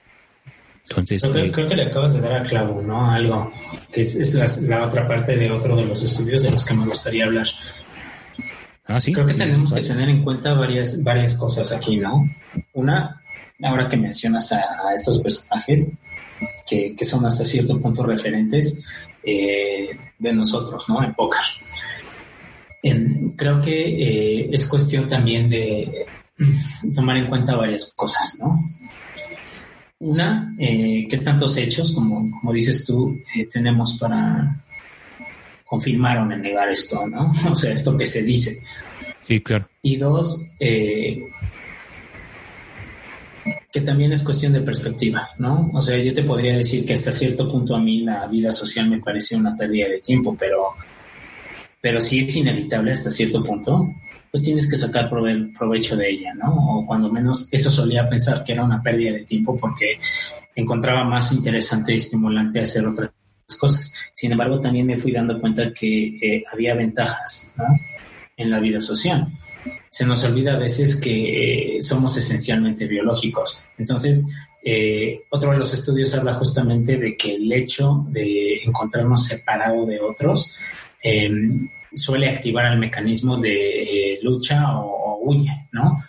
[0.89, 3.11] Entonces, creo, que, eh, le acabas de dar a clavo, ¿no?
[3.11, 3.51] Algo
[3.91, 7.25] que es, la, otra parte de otro de los estudios de los que me gustaría
[7.25, 7.47] hablar.
[8.87, 9.13] Ah, sí.
[9.13, 12.29] Creo que tenemos que tener en cuenta varias, varias cosas aquí, ¿no?
[12.75, 13.23] Una,
[13.63, 15.93] ahora que mencionas a, estos personajes,
[16.67, 18.83] que, que, son hasta cierto punto referentes,
[19.23, 21.03] eh, de nosotros, ¿no?
[21.03, 21.41] En póker.
[23.37, 26.05] creo que eh, es cuestión también de
[26.95, 28.59] tomar en cuenta varias cosas, ¿no?
[30.01, 33.19] Una, eh, qué tantos hechos, como, como dices tú,
[33.51, 34.63] tenemos para
[35.75, 37.33] confirmar o negar esto, ¿no?
[37.51, 38.63] O sea, esto que se dice.
[39.23, 39.67] Sí, claro.
[39.83, 41.27] Y dos, eh,
[43.73, 45.71] que también es cuestión de perspectiva, ¿no?
[45.73, 48.89] O sea, yo te podría decir que hasta cierto punto a mí la vida social
[48.89, 50.75] me parece una pérdida de tiempo, pero,
[51.81, 53.89] pero si es inevitable hasta cierto punto,
[54.31, 56.55] pues tienes que sacar provecho de ella, ¿no?
[56.55, 59.99] O cuando menos eso solía pensar que era una pérdida de tiempo porque
[60.55, 63.11] encontraba más interesante y estimulante hacer otras
[63.59, 63.95] cosas.
[64.15, 67.53] Sin embargo, también me fui dando cuenta que eh, había ventajas.
[68.37, 69.29] En la vida social
[69.89, 73.65] se nos olvida a veces que eh, somos esencialmente biológicos.
[73.79, 74.27] Entonces,
[74.65, 80.01] eh, otro de los estudios habla justamente de que el hecho de encontrarnos separado de
[80.01, 80.57] otros
[81.95, 86.03] suele activar el mecanismo de lucha o, huye, ¿no?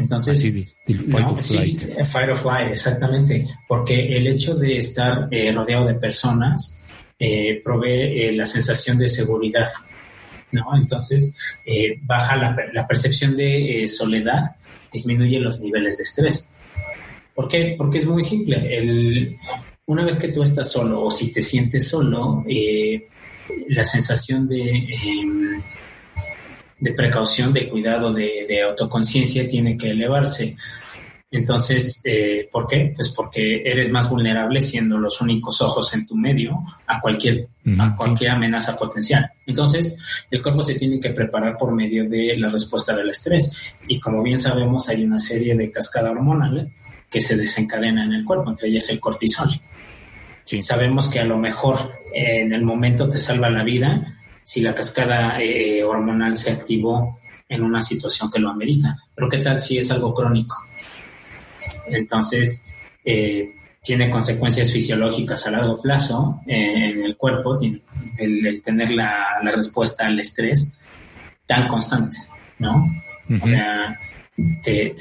[0.00, 0.66] Entonces, sí,
[1.10, 2.06] fight of flight.
[2.06, 6.82] fight of flight, exactamente, porque el hecho de estar rodeado de personas
[7.62, 9.68] provee la sensación de seguridad,
[10.52, 10.76] ¿no?
[10.76, 14.56] Entonces, eh, baja la, percepción de eh, soledad,
[14.92, 16.52] disminuye los niveles de estrés.
[17.34, 17.74] ¿Por qué?
[17.76, 18.76] Porque es muy simple.
[18.76, 19.36] El,
[19.86, 23.08] una vez que tú estás solo o si te sientes solo, eh,
[23.68, 25.62] la sensación de, em,
[26.80, 30.56] de precaución, de cuidado, de, de autoconciencia tiene que elevarse.
[31.32, 32.92] Entonces, eh, ¿por qué?
[32.94, 36.58] Pues porque eres más vulnerable siendo los únicos ojos en tu medio
[36.88, 37.46] a cualquier,
[37.78, 39.30] a cualquier amenaza potencial.
[39.46, 43.76] Entonces, el cuerpo se tiene que preparar por medio de la respuesta del estrés.
[43.86, 46.72] Y como bien sabemos, hay una serie de cascada hormonal
[47.08, 49.50] que se desencadena en el cuerpo, entre ellas el cortisol.
[50.60, 54.19] Sabemos que a lo mejor en el momento te salva la vida
[54.50, 58.96] si la cascada eh, hormonal se activó en una situación que lo amerita.
[59.14, 60.56] Pero ¿qué tal si es algo crónico?
[61.86, 62.68] Entonces,
[63.04, 63.48] eh,
[63.80, 67.60] tiene consecuencias fisiológicas a largo plazo eh, en el cuerpo,
[68.18, 70.76] el, tener la, respuesta al estrés
[71.46, 72.18] tan constante,
[72.58, 72.90] ¿no?
[73.40, 73.96] O sea,
[74.64, 74.96] te,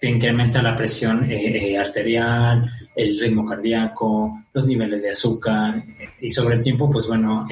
[0.00, 5.84] te, incrementa la presión eh, arterial, el ritmo cardíaco, los niveles de azúcar
[6.18, 7.46] y sobre el tiempo, pues bueno,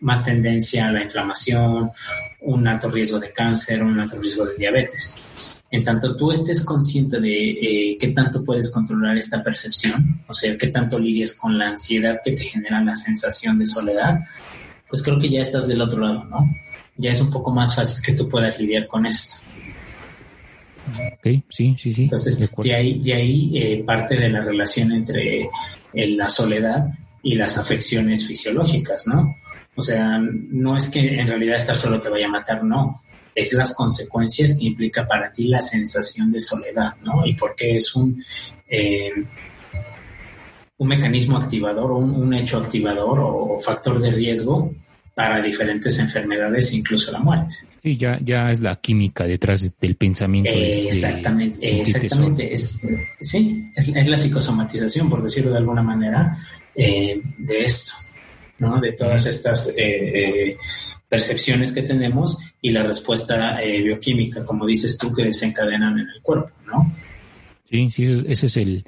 [0.00, 1.90] más tendencia a la inflamación,
[2.40, 5.16] un alto riesgo de cáncer, un alto riesgo de diabetes.
[5.70, 10.56] En tanto tú estés consciente de eh, qué tanto puedes controlar esta percepción, o sea,
[10.56, 14.20] qué tanto lidias con la ansiedad que te genera la sensación de soledad,
[14.88, 16.54] pues creo que ya estás del otro lado, ¿no?
[16.96, 19.44] Ya es un poco más fácil que tú puedas lidiar con esto.
[20.88, 22.02] Ok, sí, sí, sí.
[22.04, 25.48] Entonces, de, ahí, de ahí eh, parte de la relación entre
[25.92, 26.86] eh, la soledad
[27.22, 29.36] y las afecciones fisiológicas, ¿no?
[29.76, 33.02] O sea, no es que en realidad estar solo te vaya a matar, no
[33.34, 37.26] es las consecuencias que implica para ti la sensación de soledad, ¿no?
[37.26, 38.22] Y porque es un,
[38.68, 39.10] eh,
[40.76, 44.72] un mecanismo activador, un, un hecho activador o, factor de riesgo
[45.14, 47.54] para diferentes enfermedades, incluso la muerte.
[47.82, 50.50] Sí, ya, ya es la química detrás del pensamiento.
[50.50, 52.52] Este exactamente, exactamente.
[52.52, 52.80] Es,
[53.20, 56.36] sí, es, la psicosomatización, por decirlo de alguna manera,
[56.74, 57.92] eh, de esto,
[58.58, 58.80] ¿no?
[58.80, 60.56] De todas estas eh,
[61.08, 66.22] percepciones que tenemos y la respuesta eh, bioquímica, como dices tú, que desencadenan en el
[66.22, 66.92] cuerpo, ¿no?
[67.70, 68.84] Sí, sí, ese es el,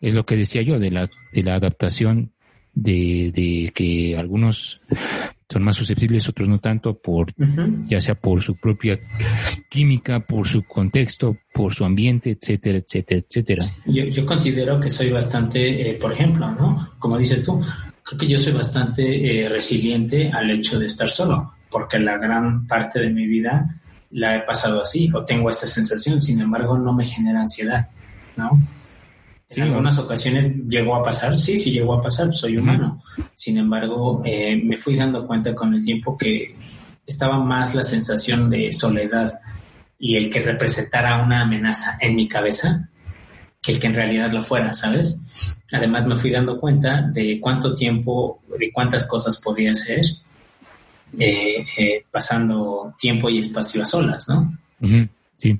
[0.00, 2.32] es lo que decía yo de la, de la adaptación
[2.74, 4.80] de, de que algunos
[5.50, 7.26] son más susceptibles, otros no tanto, por
[7.86, 9.00] ya sea por su propia
[9.68, 13.64] química, por su contexto, por su ambiente, etcétera, etcétera, etcétera.
[13.86, 16.92] Yo, yo considero que soy bastante, eh, por ejemplo, ¿no?
[16.98, 17.60] Como dices tú,
[18.04, 22.66] creo que yo soy bastante eh, resiliente al hecho de estar solo, porque la gran
[22.68, 23.80] parte de mi vida
[24.12, 27.88] la he pasado así o tengo esta sensación, sin embargo no me genera ansiedad,
[28.36, 28.50] ¿no?
[29.50, 33.02] En algunas ocasiones llegó a pasar, sí, sí llegó a pasar, soy humano.
[33.34, 36.54] Sin embargo, eh, me fui dando cuenta con el tiempo que
[37.04, 39.40] estaba más la sensación de soledad
[39.98, 42.88] y el que representara una amenaza en mi cabeza
[43.60, 45.20] que el que en realidad lo fuera, ¿sabes?
[45.72, 50.02] Además me fui dando cuenta de cuánto tiempo, de cuántas cosas podía hacer
[51.18, 54.56] eh, eh, pasando tiempo y espacio a solas, ¿no?
[55.40, 55.58] Sí.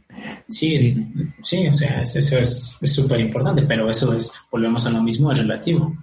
[0.48, 1.06] Sí,
[1.42, 1.68] sí.
[1.68, 5.96] o sea, eso es súper importante, pero eso es, volvemos a lo mismo, es relativo.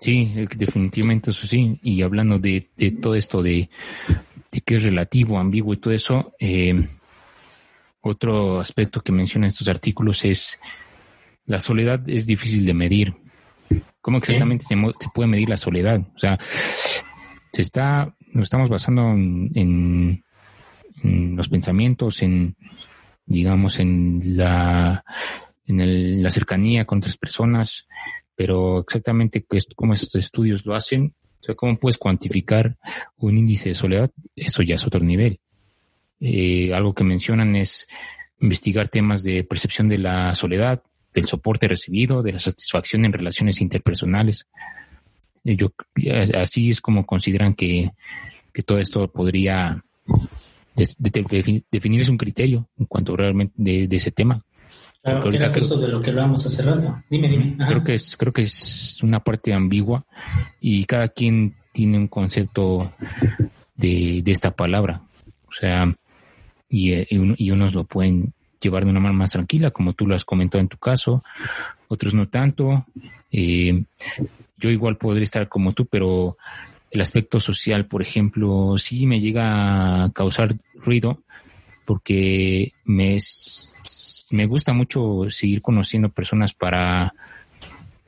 [0.00, 1.78] Sí, definitivamente eso sí.
[1.82, 2.62] Y hablando de,
[3.00, 3.68] todo esto de,
[4.50, 6.88] de que es relativo, ambiguo y todo eso, eh,
[8.00, 10.58] otro aspecto que menciona estos artículos es
[11.44, 13.14] la soledad es difícil de medir
[14.00, 14.76] ¿Cómo exactamente se,
[15.14, 16.00] puede medir la soledad?
[16.14, 20.24] O sea, se está, nos estamos basando en,
[21.02, 22.56] los pensamientos, en,
[23.26, 25.04] digamos, en la,
[25.66, 27.86] en la cercanía con otras personas,
[28.34, 29.44] pero exactamente
[29.76, 32.76] cómo estos estudios lo hacen, o sea, cómo puedes cuantificar
[33.16, 35.40] un índice de soledad, eso ya es otro nivel.
[36.20, 37.88] Eh, algo que mencionan es
[38.40, 40.82] investigar temas de percepción de la soledad,
[41.14, 44.46] del soporte recibido, de la satisfacción en relaciones interpersonales.
[45.44, 45.72] Eh, yo,
[46.34, 47.90] así es como consideran que,
[48.66, 49.82] todo esto podría
[50.98, 54.42] definir un criterio en cuanto realmente de, ese tema.
[55.02, 57.02] Claro, era de lo que hablábamos hace rato.
[57.08, 57.56] Dime, dime.
[57.66, 60.04] Creo que es, creo que es una parte ambigua
[60.60, 62.92] y cada quien tiene un concepto
[63.74, 65.02] de, de esta palabra.
[65.48, 65.92] O sea,
[66.68, 70.24] y, y, unos lo pueden llevar de una manera más tranquila, como tú lo has
[70.24, 71.24] comentado en tu caso,
[71.88, 72.86] otros no tanto.
[73.32, 73.84] Eh,
[74.56, 76.36] yo igual podría estar como tú, pero
[76.90, 81.22] el aspecto social, por ejemplo, sí me llega a causar ruido
[81.84, 83.18] porque me,
[84.30, 87.14] me gusta mucho seguir conociendo personas para,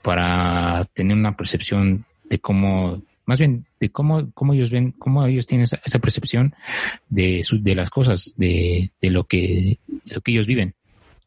[0.03, 5.47] para tener una percepción de cómo más bien de cómo, cómo ellos ven, cómo ellos
[5.47, 6.55] tienen esa, percepción
[7.09, 10.74] de, de las cosas, de, de, lo que, lo que ellos viven.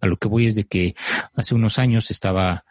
[0.01, 0.95] A lo que voy es de que
[1.35, 2.65] hace unos años estaba,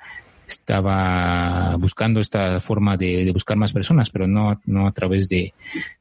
[0.46, 5.54] estaba buscando esta forma de, buscar más personas, pero no, no a través de,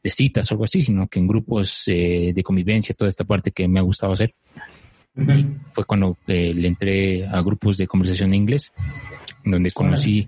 [0.04, 3.68] citas o algo así, sino que en grupos eh, de convivencia, toda esta parte que
[3.68, 4.36] me ha gustado hacer.
[5.72, 8.74] Fue cuando eh, le entré a grupos de conversación en inglés
[9.46, 10.28] donde conocí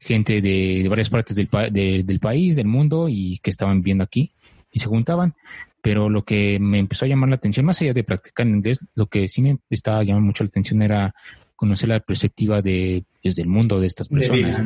[0.00, 4.32] gente de, varias partes del, del país, del mundo y que estaban viviendo aquí
[4.72, 5.34] y se juntaban.
[5.82, 8.84] Pero lo que me empezó a llamar la atención, más allá de practicar en inglés,
[8.94, 11.14] lo que sí me estaba llamando mucho la atención era
[11.56, 14.60] conocer la perspectiva de, desde el mundo de estas personas.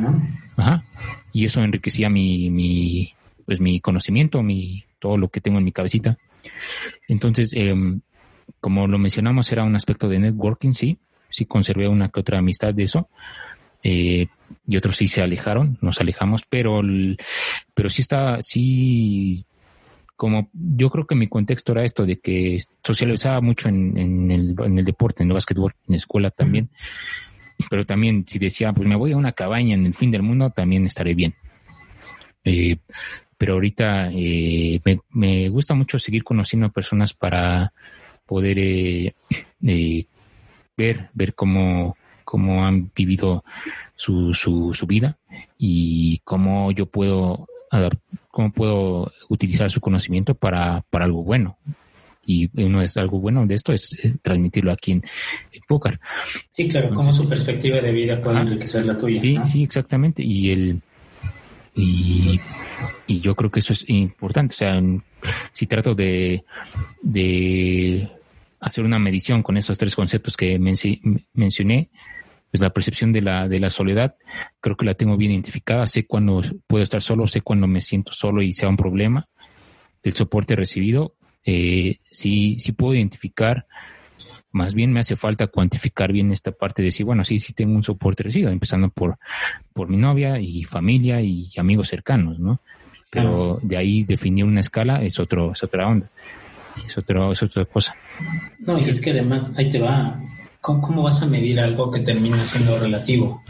[0.57, 0.83] Ajá.
[1.31, 3.13] Y eso enriquecía mi, mi,
[3.45, 6.17] pues mi conocimiento, mi, todo lo que tengo en mi cabecita.
[7.07, 8.01] Entonces, em,
[8.59, 10.97] como lo mencionamos, era un aspecto de networking, sí.
[11.29, 13.07] Sí conservé una que otra amistad de eso
[13.83, 14.27] eh,
[14.67, 16.81] y otros sí se alejaron, nos alejamos, pero,
[17.73, 19.43] pero sí está, sí,
[20.21, 24.55] como yo creo que mi contexto era esto de que socializaba mucho en, en, el,
[24.63, 26.69] en el deporte, en el básquetbol, en la escuela también,
[27.71, 30.51] pero también si decía, pues me voy a una cabaña en el fin del mundo,
[30.51, 31.33] también estaré bien.
[32.43, 32.77] Eh,
[33.35, 37.73] pero ahorita eh, me, me, gusta mucho seguir conociendo personas para
[38.27, 39.15] poder eh,
[39.65, 40.05] eh
[40.77, 43.43] ver, ver cómo, cómo han vivido
[43.95, 45.17] su, su, su vida
[45.57, 47.47] y cómo yo puedo
[48.31, 51.57] cómo puedo utilizar su conocimiento para, para algo bueno.
[52.25, 55.03] Y uno es algo bueno de esto es eh, transmitirlo aquí en,
[55.51, 55.61] en
[56.51, 59.19] Sí, claro, cómo su perspectiva de vida puede enriquecer la tuya.
[59.19, 60.23] Sí, sí, exactamente.
[60.23, 60.81] Y el
[61.75, 62.39] y,
[63.07, 64.53] y yo creo que eso es importante.
[64.53, 64.81] O sea,
[65.51, 66.43] si trato de,
[67.01, 68.09] de
[68.59, 71.89] hacer una medición con esos tres conceptos que mencioné,
[72.51, 74.15] pues la percepción de la, de la soledad,
[74.59, 78.11] creo que la tengo bien identificada, sé cuando puedo estar solo, sé cuando me siento
[78.13, 79.29] solo y sea un problema
[80.03, 83.67] del soporte recibido, eh, sí, sí puedo identificar,
[84.51, 87.73] más bien me hace falta cuantificar bien esta parte de decir, bueno, sí, sí tengo
[87.73, 89.17] un soporte recibido, empezando por,
[89.73, 92.59] por mi novia y familia y amigos cercanos, ¿no?
[93.09, 96.09] Pero de ahí definir una escala es otro, es otra onda,
[96.85, 97.95] es otro, es otra cosa.
[98.59, 100.21] No, y es que además ahí te va,
[100.61, 103.43] ¿cómo, vas a medir algo que termina siendo relativo?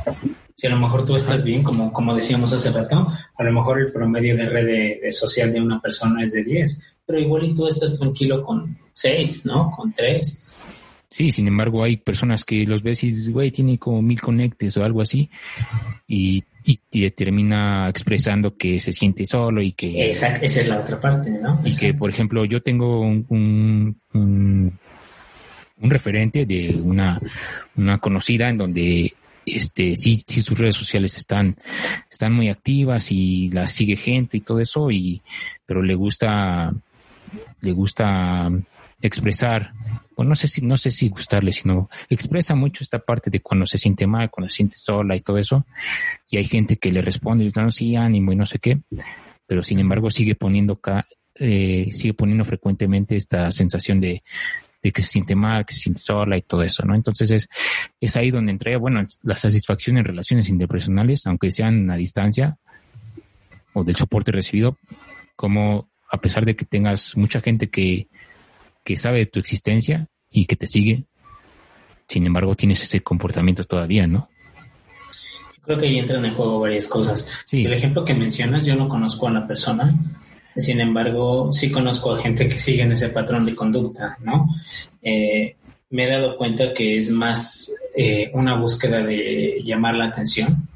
[0.55, 3.79] Si a lo mejor tú estás bien, como, como decíamos hace rato, a lo mejor
[3.79, 7.67] el promedio de red social de una persona es de 10, pero igual y tú
[7.67, 9.71] estás tranquilo con 6, ¿no?
[9.71, 10.47] Con 3.
[11.09, 14.77] Sí, sin embargo, hay personas que los ves y dices, güey, tiene como mil conectes
[14.77, 15.29] o algo así,
[16.07, 20.07] y, y, termina expresando que se siente solo y que...
[20.07, 21.61] Exacto, esa es la otra parte, ¿no?
[21.65, 24.77] Y que, por ejemplo, yo tengo un, un un
[25.89, 27.19] referente de una,
[27.75, 29.13] una conocida en donde
[29.45, 31.57] este sí, sí sus redes sociales están,
[32.09, 35.21] están muy activas y la sigue gente y todo eso, y
[35.65, 36.73] pero le gusta,
[37.61, 38.51] le gusta
[39.01, 39.73] expresar,
[40.15, 43.65] o no sé si, no sé si gustarle, sino expresa mucho esta parte de cuando
[43.65, 45.65] se siente mal, cuando se siente sola y todo eso,
[46.29, 48.79] y hay gente que le responde, y sí, ánimo y no sé qué,
[49.47, 50.79] pero sin embargo sigue poniendo
[51.35, 54.21] eh, sigue poniendo frecuentemente esta sensación de,
[54.81, 56.95] de que se siente mal, que se siente sola y todo eso, ¿no?
[56.95, 57.49] Entonces es,
[57.99, 62.57] es ahí donde entra, bueno, la satisfacción en relaciones interpersonales, aunque sean a distancia
[63.73, 64.77] o del soporte recibido,
[65.35, 68.07] como a pesar de que tengas mucha gente que,
[68.83, 71.05] que sabe de tu existencia y que te sigue,
[72.07, 74.29] sin embargo tienes ese comportamiento todavía, ¿no?
[75.61, 77.31] creo que ahí entran en juego varias cosas.
[77.51, 79.93] El ejemplo que mencionas, yo no conozco a la persona,
[80.57, 84.49] sin embargo, sí conozco a gente que sigue en ese patrón de conducta, ¿no?
[85.01, 85.55] Eh,
[85.91, 90.67] me he dado cuenta que es más eh, una búsqueda de llamar la atención.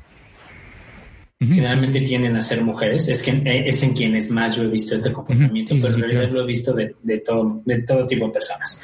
[1.39, 4.95] Generalmente tienden a ser mujeres, es, que, eh, es en quienes más yo he visto
[4.95, 8.31] este comportamiento, pero en realidad lo he visto de, de, todo, de todo tipo de
[8.31, 8.81] personas.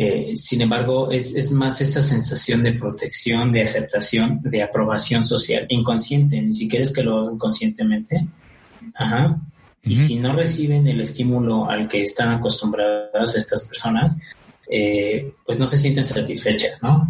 [0.00, 5.66] Eh, sin embargo, es, es, más esa sensación de protección, de aceptación, de aprobación social,
[5.70, 8.28] inconsciente, ni siquiera es que lo hagan conscientemente.
[8.98, 9.40] Ajá.
[9.84, 14.20] Y si no reciben el estímulo al que están acostumbradas estas personas,
[14.68, 17.08] eh, pues no se sienten satisfechas, ¿no?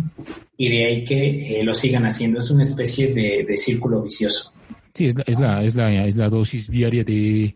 [0.56, 2.38] Y de ahí que eh, lo sigan haciendo.
[2.38, 4.52] Es una especie de, círculo vicioso.
[4.94, 7.54] Sí, es la, es la, es la, es la dosis diaria de,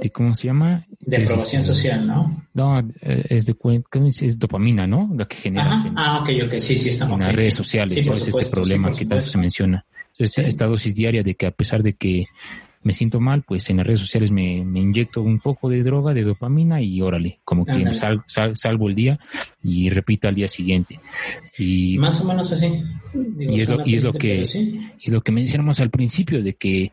[0.00, 0.86] de, ¿cómo se llama?
[1.00, 2.46] De aprobación social, ¿no?
[2.54, 3.54] No, eh, es de
[4.20, 5.10] es dopamina, ¿no?
[5.14, 5.84] La que genera.
[5.94, 7.20] ah, ok, ok, sí, sí, estamos.
[7.20, 9.84] En las redes sociales, es este problema que tanto se menciona.
[10.18, 12.26] esta dosis diaria de que a pesar de que
[12.82, 16.14] me siento mal, pues en las redes sociales me, me inyecto un poco de droga,
[16.14, 19.18] de dopamina y órale, como que salvo el día
[19.62, 21.00] y repita al día siguiente.
[21.58, 22.82] Y, Más o menos así.
[23.38, 24.44] y es lo, y es lo que,
[25.00, 26.92] y lo que mencionamos al principio de que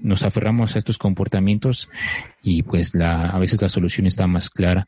[0.00, 1.88] nos aferramos a estos comportamientos
[2.42, 4.86] y pues la, a veces la solución está más clara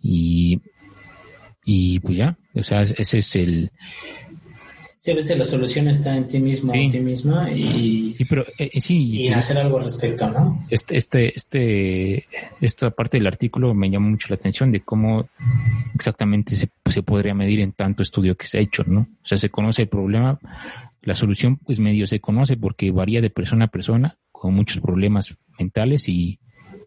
[0.00, 0.60] y,
[1.64, 3.72] y pues ya, o sea, ese es el,
[5.00, 8.42] Sí, a veces la solución está en ti mismo, en ti misma y, sí, pero,
[8.58, 10.64] eh, eh, sí, y hacer algo al respecto, ¿no?
[10.68, 12.26] Este, este, este,
[12.60, 15.28] esta parte del artículo me llama mucho la atención de cómo
[15.94, 19.00] exactamente se, se podría medir en tanto estudio que se ha hecho, ¿no?
[19.00, 20.40] O sea, se conoce el problema,
[21.02, 25.36] la solución pues medio se conoce porque varía de persona a persona, con muchos problemas
[25.58, 26.40] mentales y,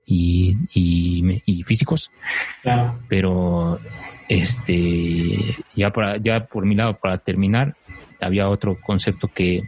[0.06, 2.12] y, y, y físicos.
[2.62, 3.00] Claro.
[3.08, 3.80] Pero
[4.28, 5.38] este
[5.76, 7.76] ya para ya por mi lado para terminar
[8.22, 9.64] había otro concepto que,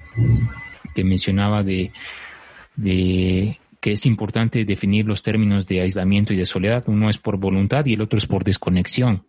[0.95, 1.91] que mencionaba de,
[2.75, 6.85] de que es importante definir los términos de aislamiento y de soledad.
[6.87, 9.25] Uno es por voluntad y el otro es por desconexión.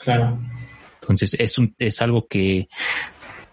[0.00, 0.40] Claro.
[1.00, 2.68] Entonces es, un, es algo que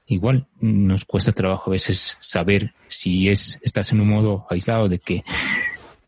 [0.08, 5.00] igual nos cuesta trabajo a veces saber si es estás en un modo aislado de
[5.00, 5.24] que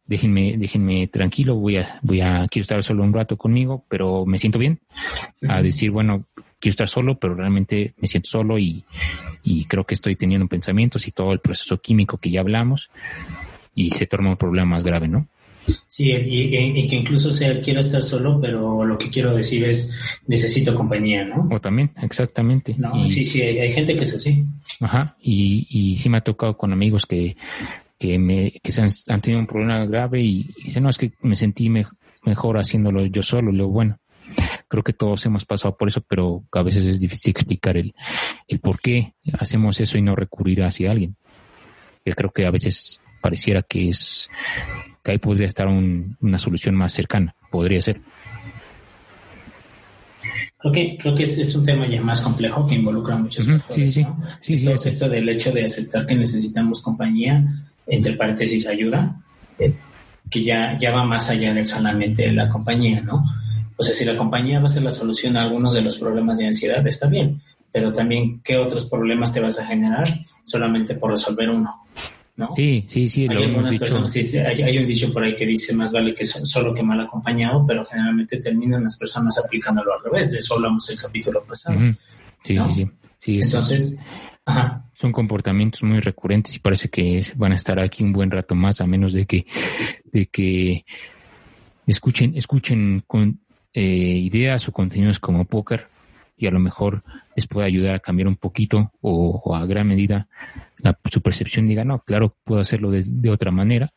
[0.05, 4.37] déjenme déjenme tranquilo voy a voy a quiero estar solo un rato conmigo pero me
[4.37, 4.79] siento bien
[5.47, 6.25] a decir bueno
[6.59, 8.83] quiero estar solo, pero realmente me siento solo y,
[9.67, 12.89] creo que estoy teniendo pensamientos y todo el proceso químico que ya hablamos
[13.73, 15.27] y se torna un problema más grave, ¿no?
[15.87, 20.75] Sí, y, que incluso sea quiero estar solo, pero lo que quiero decir es necesito
[20.75, 21.47] compañía, ¿no?
[21.51, 22.75] O también, exactamente.
[22.77, 24.45] No, sí, sí, hay, gente que es así.
[24.79, 27.35] Ajá, y, y sí me ha tocado con amigos que,
[27.97, 31.35] que, me, que se han, tenido un problema grave y, dicen, no, es que me
[31.35, 33.97] sentí mejor haciéndolo yo solo, lo bueno.
[34.67, 37.93] Creo que todos hemos pasado por eso, pero a veces es difícil explicar el,
[38.47, 41.15] el por qué hacemos eso y no recurrir hacia alguien.
[42.03, 44.29] Yo creo que a veces pareciera que es
[45.03, 48.01] que ahí podría estar una solución más cercana, podría ser.
[50.57, 53.93] Creo que, creo que es, un tema ya más complejo que involucra muchos factores.
[53.93, 54.03] Sí,
[54.41, 54.71] sí, sí.
[54.83, 57.45] esto, del hecho de aceptar que necesitamos compañía,
[57.85, 59.15] entre paréntesis, ayuda,
[59.59, 59.73] eh,
[60.29, 63.23] que ya, ya va más allá del solamente la compañía, ¿no?
[63.77, 66.37] O sea, si la compañía va a ser la solución a algunos de los problemas
[66.37, 70.07] de ansiedad, está bien, pero también qué otros problemas te vas a generar
[70.43, 71.85] solamente por resolver uno.
[72.37, 72.49] ¿no?
[72.55, 73.27] Sí, sí, sí.
[73.29, 76.73] Hay, algunas personas que hay, un dicho por ahí que dice más vale que solo
[76.73, 80.31] que mal acompañado, pero generalmente terminan las personas aplicándolo al revés.
[80.31, 81.79] De eso hablamos el capítulo pasado.
[82.43, 82.87] Sí, sí,
[83.19, 83.99] sí, Entonces,
[84.93, 88.81] son comportamientos muy recurrentes y parece que van a estar aquí un buen rato más,
[88.81, 89.45] a menos de que,
[90.11, 90.85] de que
[91.87, 93.39] escuchen, escuchen con,
[93.77, 95.89] eh, ideas o contenidos como póker
[96.37, 97.03] y a lo mejor
[97.35, 100.29] les puede ayudar a cambiar un poquito o, a gran medida
[100.81, 103.91] la, su percepción diga, no, claro, puedo hacerlo de, otra manera.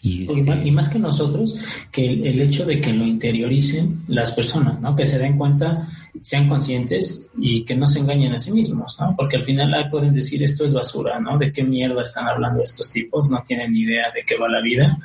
[0.00, 1.58] Y, este y, más que nosotros,
[1.90, 4.94] que el, hecho de que lo interioricen las personas, ¿no?
[4.94, 5.88] Que se den cuenta,
[6.22, 9.16] sean conscientes y que no se engañen a sí mismos, ¿no?
[9.16, 11.36] Porque al final pueden decir esto es basura, ¿no?
[11.36, 13.28] ¿De qué mierda están hablando estos tipos?
[13.30, 14.96] No tienen ni idea de qué va la vida.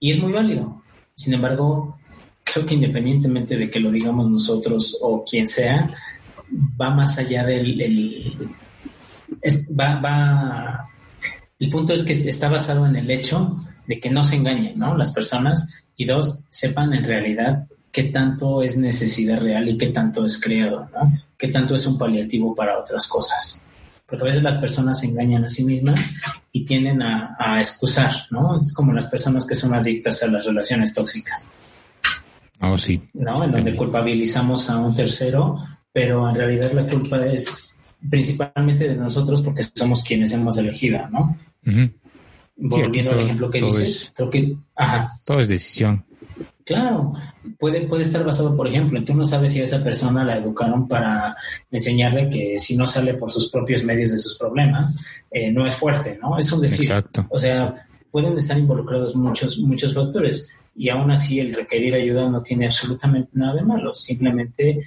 [0.00, 0.82] Y es muy válido.
[1.14, 1.98] Sin embargo,
[2.52, 5.90] creo que independientemente de que lo digamos nosotros o quien sea,
[6.80, 7.80] va más allá del...
[7.80, 8.52] El,
[9.78, 10.88] va, va,
[11.58, 13.56] el punto es que está basado en el hecho
[13.86, 14.96] de que no se engañen ¿no?
[14.96, 20.24] las personas y dos, sepan en realidad qué tanto es necesidad real y qué tanto
[20.24, 21.12] es creado, ¿no?
[21.38, 23.62] qué tanto es un paliativo para otras cosas.
[24.06, 25.98] Porque a veces las personas se engañan a sí mismas
[26.52, 28.58] y tienden a, a excusar, ¿no?
[28.58, 31.50] Es como las personas que son adictas a las relaciones tóxicas
[32.62, 33.02] Oh, sí.
[33.14, 33.42] ¿No?
[33.42, 35.58] En donde culpabilizamos a un tercero,
[35.92, 41.36] pero en realidad la culpa es principalmente de nosotros porque somos quienes hemos elegido, ¿no?
[42.56, 45.10] Volviendo al ejemplo que dices, creo que, ajá.
[45.24, 46.04] Todo es decisión.
[46.64, 47.14] Claro,
[47.58, 50.86] puede, puede estar basado, por ejemplo, tú no sabes si a esa persona la educaron
[50.86, 51.36] para
[51.70, 55.74] enseñarle que si no sale por sus propios medios de sus problemas, eh, no es
[55.74, 56.38] fuerte, ¿no?
[56.38, 56.86] Es un decir.
[56.86, 57.26] Exacto.
[57.28, 62.42] O sea, pueden estar involucrados muchos, muchos factores y aún así el requerir ayuda no
[62.42, 64.86] tiene absolutamente nada de malo, simplemente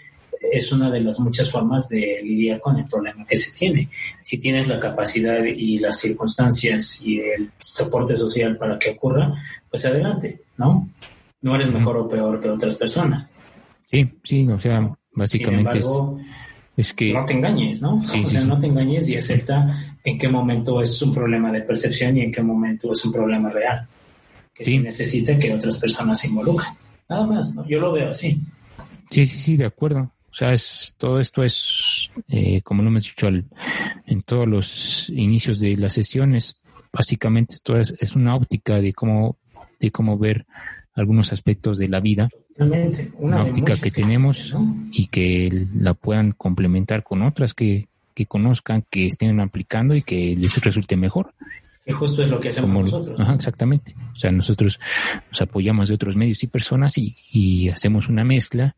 [0.52, 3.90] es una de las muchas formas de lidiar con el problema que se tiene.
[4.22, 9.34] Si tienes la capacidad y las circunstancias y el soporte social para que ocurra,
[9.70, 10.90] pues adelante, ¿no?
[11.42, 13.32] No eres mejor o peor que otras personas.
[13.86, 15.82] Sí, sí, o sea, básicamente
[16.78, 17.14] es, que...
[17.14, 18.02] No te engañes, ¿no?
[18.02, 22.18] o sea, no te engañes y acepta en qué momento es un problema de percepción
[22.18, 23.88] y en qué momento es un problema real.
[24.56, 24.80] Que sí.
[24.80, 26.72] necesita que otras personas se involucren.
[27.10, 27.68] Nada más, ¿no?
[27.68, 28.42] Yo lo veo así.
[29.12, 30.12] Sí, sí, sí, de acuerdo.
[30.32, 33.46] O sea, es, todo esto es, eh, como lo hemos dicho al,
[34.06, 36.58] en todos los inicios de las sesiones,
[36.92, 39.38] básicamente esto es, es, una óptica de cómo,
[39.80, 40.46] de cómo ver
[40.94, 42.30] algunos aspectos de la vida.
[43.18, 44.56] Una, óptica que tenemos
[44.92, 50.36] y que la puedan complementar con otras que, que conozcan, que estén aplicando y que
[50.38, 51.34] les resulte mejor.
[51.86, 53.20] Y justo es lo que hacemos nosotros.
[53.20, 53.96] Ajá, exactamente.
[54.12, 54.80] O sea, nosotros
[55.30, 58.76] nos apoyamos de otros medios y personas y, y hacemos una mezcla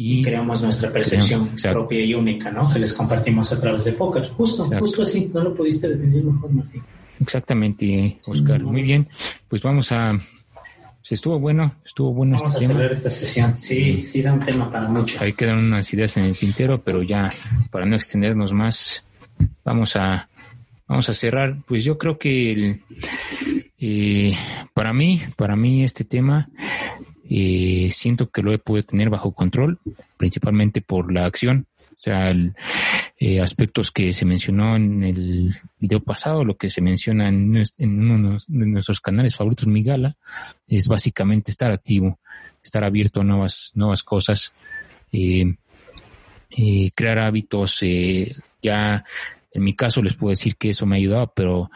[0.00, 2.72] y, creamos nuestra percepción propia y única, ¿no?
[2.72, 4.28] Que les compartimos a través de póker.
[4.28, 5.28] Justo, justo así.
[5.34, 6.84] No lo pudiste definir mejor, Martín.
[7.20, 8.62] Exactamente, Oscar.
[8.62, 9.08] Muy bien.
[9.48, 10.12] Pues vamos a.
[10.12, 13.58] Pues estuvo bueno, estuvo bueno Vamos este a cerrar esta sesión.
[13.58, 15.18] Sí, sí, da un tema para mucho.
[15.20, 17.32] Ahí quedan unas ideas en el tintero, pero ya
[17.70, 19.04] para no extendernos más,
[19.64, 20.28] vamos a
[20.88, 21.62] vamos a cerrar.
[21.66, 22.80] Pues yo creo que
[23.78, 24.34] eh,
[24.74, 26.48] para mí, para mí este tema
[27.28, 29.78] eh, siento que lo he podido tener bajo control,
[30.16, 31.66] principalmente por la acción.
[31.92, 32.32] O sea,
[33.18, 38.38] eh, aspectos que se mencionó en el video pasado, lo que se menciona en, uno
[38.46, 40.16] de nuestros canales favoritos, Migala,
[40.68, 42.20] es básicamente estar activo,
[42.62, 44.52] estar abierto a nuevas, nuevas cosas,
[45.10, 45.56] eh,
[46.94, 47.80] crear hábitos.
[48.62, 49.04] ya
[49.58, 51.70] en mi caso les puedo decir que eso me ha ayudado, pero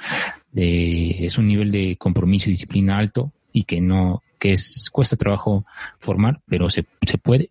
[0.54, 5.64] es un nivel de compromiso y disciplina alto y que no, que es, cuesta trabajo
[5.98, 7.50] formar, pero se, se puede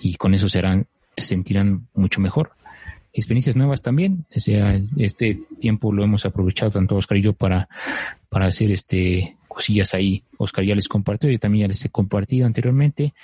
[0.00, 0.86] y con eso serán,
[1.16, 2.52] se sentirán mucho mejor.
[3.12, 7.68] Experiencias nuevas también, o sea, este tiempo lo hemos aprovechado tanto Oscar y yo para,
[8.28, 10.24] para hacer este cosillas ahí.
[10.36, 13.14] Oscar ya les compartió, yo también ya les he compartido anteriormente.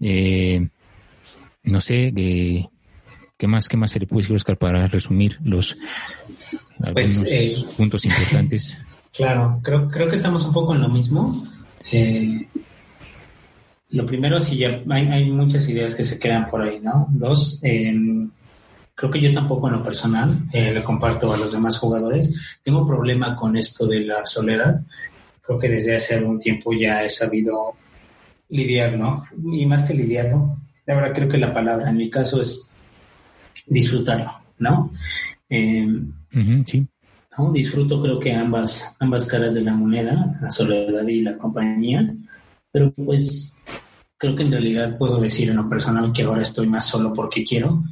[0.00, 0.66] Eh,
[1.64, 2.66] no sé, eh,
[3.40, 5.74] ¿qué más, qué más se le puede decir Oscar para resumir los
[6.92, 8.78] pues, eh, puntos importantes?
[9.12, 11.44] Claro, creo, creo que estamos un poco en lo mismo.
[11.90, 12.46] Eh,
[13.88, 17.08] lo primero, sí, ya hay, muchas ideas que se quedan por ahí, ¿no?
[17.10, 18.30] Dos, em,
[18.94, 22.86] creo que yo tampoco en lo personal, eh, le comparto a los demás jugadores, tengo
[22.86, 24.80] problema con esto de la soledad.
[25.42, 27.74] Creo que desde hace algún tiempo ya he sabido
[28.48, 29.24] lidiar, ¿no?
[29.52, 30.56] Y más que lidiarlo,
[30.86, 32.69] la verdad creo que la palabra en mi caso es
[33.66, 34.90] disfrutarlo, ¿no?
[35.48, 36.12] Em,
[36.66, 36.86] sí.
[37.36, 37.52] ¿no?
[37.52, 42.14] Disfruto creo que ambas, ambas caras de la moneda, la soledad y la compañía,
[42.70, 43.62] pero pues
[44.16, 47.44] creo que en realidad puedo decir en lo personal que ahora estoy más solo porque
[47.44, 47.82] quiero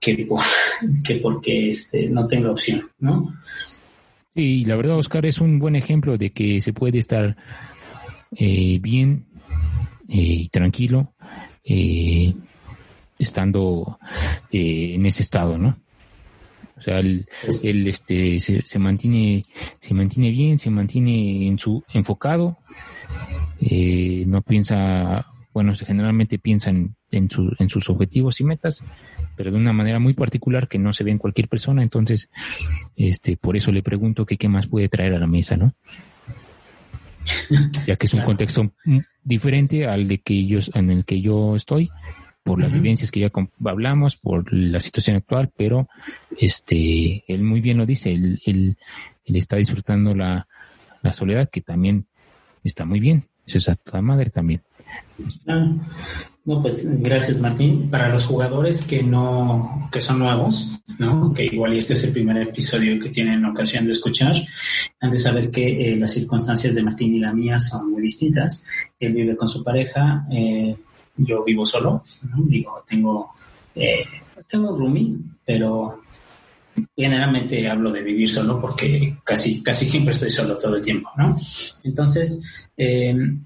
[0.00, 0.28] que,
[1.04, 3.34] que porque este, no tengo opción, ¿no?
[4.34, 7.36] Sí, la verdad, Oscar, es un buen ejemplo de que se puede estar
[8.32, 9.26] eh, bien
[10.08, 11.14] eh, y tranquilo
[11.64, 12.34] eh,
[13.18, 13.98] estando
[14.50, 15.76] en ese estado, ¿no?
[16.78, 17.26] O sea, él,
[17.86, 19.46] este, se, mantiene,
[19.80, 22.58] se mantiene bien, se mantiene en su enfocado,
[23.60, 28.84] eh, no piensa, bueno, generalmente piensa en, en, en sus objetivos y metas,
[29.36, 31.82] pero de una manera muy particular que no se ve en cualquier persona.
[31.82, 32.28] Entonces,
[32.94, 35.74] este, por eso le pregunto que qué más puede traer a la mesa, ¿no?
[37.86, 38.70] ya que es un contexto
[39.24, 41.90] diferente al de que yo, en el que yo estoy
[42.46, 43.32] por las vivencias que ya
[43.64, 45.88] hablamos, por la situación actual, pero
[46.38, 48.76] este, él muy bien lo dice, él, él,
[49.24, 50.46] está disfrutando la,
[51.02, 52.06] la, soledad, que también
[52.62, 54.62] está muy bien, eso es a toda madre también.
[55.48, 55.72] Ah,
[56.44, 57.90] no, pues gracias Martín.
[57.90, 61.34] Para los jugadores que no, que son nuevos, ¿no?
[61.34, 64.36] Que igual y este es el primer episodio que tienen ocasión de escuchar,
[65.00, 68.64] han de saber que eh, las circunstancias de Martín y la mía son muy distintas.
[69.00, 70.76] Él vive con su pareja, eh,
[71.16, 72.02] yo vivo solo,
[72.46, 73.34] digo, tengo,
[73.74, 74.04] eh,
[74.48, 76.02] tengo roomie, pero
[76.94, 81.36] generalmente hablo de vivir solo porque casi, casi siempre estoy solo todo el tiempo, ¿no?
[81.82, 82.42] Entonces,
[82.76, 83.42] em,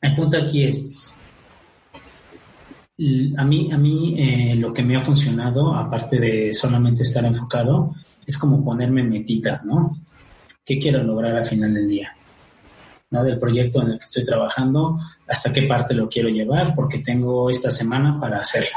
[0.00, 0.96] el punto aquí es,
[3.36, 7.94] a mí, a mí eh, lo que me ha funcionado, aparte de solamente estar enfocado,
[8.26, 9.96] es como ponerme metitas, ¿no?
[10.64, 12.14] ¿Qué quiero lograr al final del día?
[13.10, 13.24] ¿no?
[13.24, 14.98] Del proyecto en el que estoy trabajando,
[15.30, 18.76] hasta qué parte lo quiero llevar, porque tengo esta semana para hacerlo.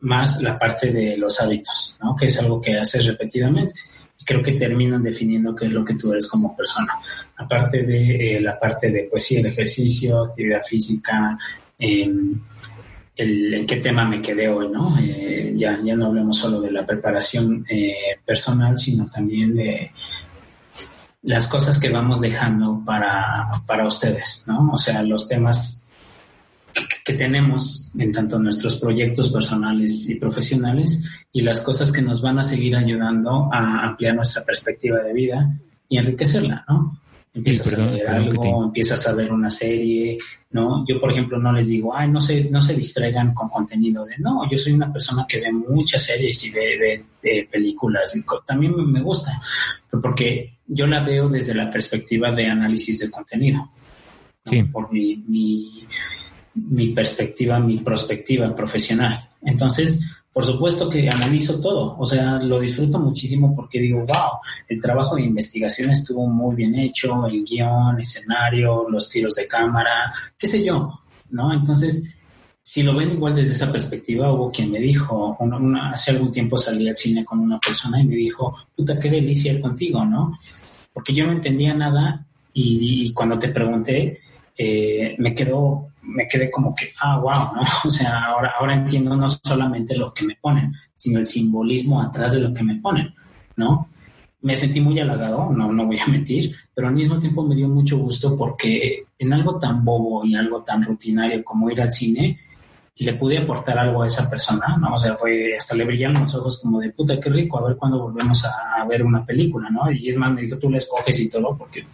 [0.00, 1.96] Más la parte de los hábitos.
[2.18, 3.80] Que es algo que haces repetidamente.
[4.24, 6.92] Creo que terminan definiendo qué es lo que tú eres como persona.
[7.36, 11.38] Aparte de eh, la parte de, pues sí, el ejercicio, actividad física,
[11.78, 12.10] eh,
[13.18, 14.96] el, en qué tema me quedé hoy, ¿no?
[15.00, 19.92] Eh, ya, ya no hablemos solo de la preparación eh, personal, sino también de
[21.22, 24.70] las cosas que vamos dejando para, para ustedes, ¿no?
[24.72, 25.90] O sea, los temas
[27.04, 32.38] que, tenemos en tanto nuestros proyectos personales y profesionales y las cosas que nos van
[32.38, 35.58] a seguir ayudando a ampliar nuestra perspectiva de vida
[35.88, 37.00] y enriquecerla, ¿no?
[37.34, 40.18] Empiezas a leer algo, empiezas a ver una serie,
[40.50, 40.84] ¿no?
[40.86, 44.16] Yo, por ejemplo, no les digo, ay, no se, no se distraigan con contenido de,
[44.18, 47.04] no, yo soy una persona que ve muchas series y ve,
[47.50, 49.40] películas, y también me gusta,
[50.02, 53.70] porque yo la veo desde la perspectiva de análisis de contenido,
[54.44, 54.62] sí.
[54.62, 55.86] por mi, mi,
[56.54, 59.28] mi perspectiva, mi perspectiva profesional.
[59.42, 64.38] Entonces, por supuesto que analizo todo, o sea, lo disfruto muchísimo porque digo, wow,
[64.68, 70.12] el trabajo de investigación estuvo muy bien hecho, el guion, escenario, los tiros de cámara,
[70.38, 71.00] qué sé yo,
[71.30, 71.52] ¿no?
[71.52, 72.14] Entonces,
[72.60, 75.38] si lo ven igual desde esa perspectiva, hubo quien me dijo,
[75.90, 79.52] hace algún tiempo salí al cine con una persona y me dijo, puta, qué delicia
[79.54, 80.36] ir contigo, ¿no?
[80.92, 84.20] Porque yo no entendía nada y, cuando te pregunté,
[84.56, 87.62] eh, me quedó me quedé como que, ah, wow, ¿no?
[87.84, 92.34] O sea, ahora, ahora entiendo no solamente lo que me ponen, sino el simbolismo atrás
[92.34, 93.14] de lo que me ponen,
[93.56, 93.88] ¿no?
[94.40, 97.68] Me sentí muy halagado, no, no voy a mentir, pero al mismo tiempo me dio
[97.68, 102.40] mucho gusto porque en algo tan bobo y algo tan rutinario como ir al cine,
[102.96, 104.94] le pude aportar algo a esa persona, ¿no?
[104.94, 107.76] O sea, fue, hasta le brillaron los ojos como de puta, qué rico, a ver
[107.76, 109.90] cuándo volvemos a, a ver una película, ¿no?
[109.92, 111.86] Y es más, me dijo, tú la escoges y todo, porque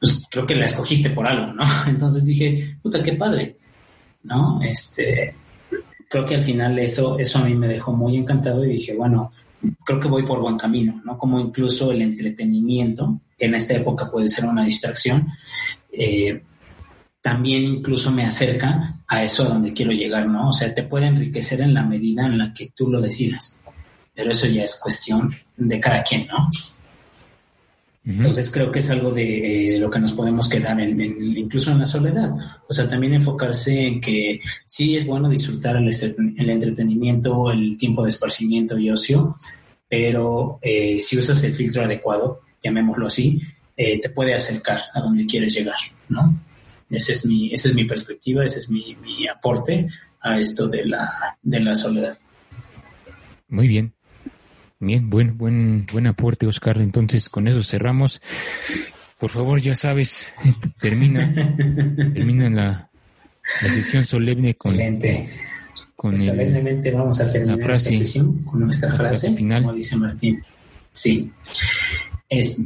[0.00, 1.64] pues creo que la escogiste por algo, ¿no?
[1.86, 3.56] Entonces dije, puta, qué padre,
[4.22, 4.60] ¿no?
[4.62, 5.34] Este,
[6.08, 9.30] creo que al final eso, eso a mí me dejó muy encantado y dije, bueno,
[9.84, 11.18] creo que voy por buen camino, ¿no?
[11.18, 15.28] Como incluso el entretenimiento, que en esta época puede ser una distracción,
[15.92, 16.42] eh,
[17.20, 20.48] también incluso me acerca a eso a donde quiero llegar, ¿no?
[20.48, 23.62] O sea, te puede enriquecer en la medida en la que tú lo decidas,
[24.14, 26.48] pero eso ya es cuestión de cada quien, ¿no?
[28.04, 31.86] Entonces creo que es algo de, lo que nos podemos quedar en, incluso en la
[31.86, 32.30] soledad.
[32.66, 35.88] O sea, también enfocarse en que sí es bueno disfrutar el,
[36.36, 39.36] el entretenimiento, el tiempo de esparcimiento y ocio,
[39.88, 43.42] pero eh, si usas el filtro adecuado, llamémoslo así,
[43.76, 45.78] eh, te puede acercar a donde quieres llegar,
[46.08, 46.42] ¿no?
[46.88, 49.86] Esa es mi, esa es mi perspectiva, ese es mi, mi aporte
[50.20, 52.18] a esto de la, de la soledad.
[53.48, 53.92] Muy bien.
[54.80, 56.78] Bien, buen, buen, buen aporte, Oscar.
[56.78, 58.20] Entonces, con eso cerramos.
[59.18, 60.26] Por favor, ya sabes,
[60.80, 61.30] termina,
[62.14, 62.90] termina la,
[63.60, 64.74] la sesión solemne con,
[65.94, 69.62] con pues solemnemente vamos a terminar la frase, esta sesión con nuestra frase, final.
[69.64, 70.42] como dice Martín.
[70.92, 71.30] Sí.
[72.26, 72.62] Es,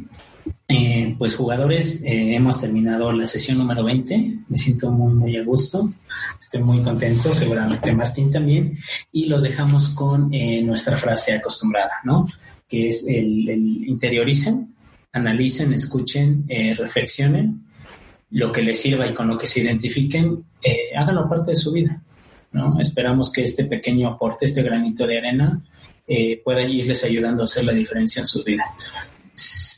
[0.69, 4.39] eh, pues jugadores, eh, hemos terminado la sesión número 20.
[4.49, 5.93] Me siento muy, muy a gusto.
[6.41, 8.79] Estoy muy contento, seguramente Martín también.
[9.12, 12.29] Y los dejamos con eh, nuestra frase acostumbrada, ¿no?
[12.69, 13.49] Que es el,
[13.87, 14.75] interioricen,
[15.12, 17.65] analicen, escuchen, eh, reflexionen,
[18.31, 21.73] lo que les sirva y con lo que se identifiquen, eh, háganlo parte de su
[21.73, 22.03] vida,
[22.53, 22.81] ¿no?
[22.81, 25.62] Esperamos que este pequeño aporte, este granito de arena,
[26.45, 28.65] pueda irles ayudando a hacer la diferencia en su vida.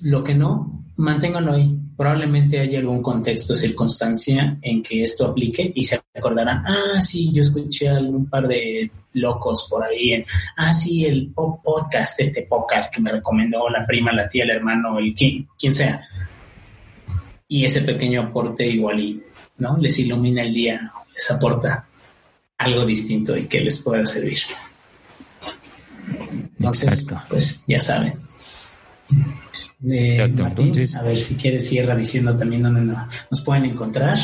[0.05, 1.75] Lo que no, manténganlo ahí.
[1.97, 7.41] Probablemente haya algún contexto, circunstancia en que esto aplique y se acordarán, ah, sí, yo
[7.41, 10.27] escuché a algún par de locos por ahí, en,
[10.59, 14.99] ah, sí, el podcast, este podcast que me recomendó la prima, la tía, el hermano,
[14.99, 16.07] el quien, quien sea.
[17.49, 19.23] Y ese pequeño aporte igual y,
[19.59, 19.79] ¿no?
[19.79, 21.87] Les ilumina el día, les aporta
[22.59, 24.39] algo distinto y que les pueda servir.
[26.59, 28.27] Entonces, pues ya saben
[29.83, 32.95] a ver si quieres cierra diciendo también dónde
[33.31, 34.19] nos pueden encontrar.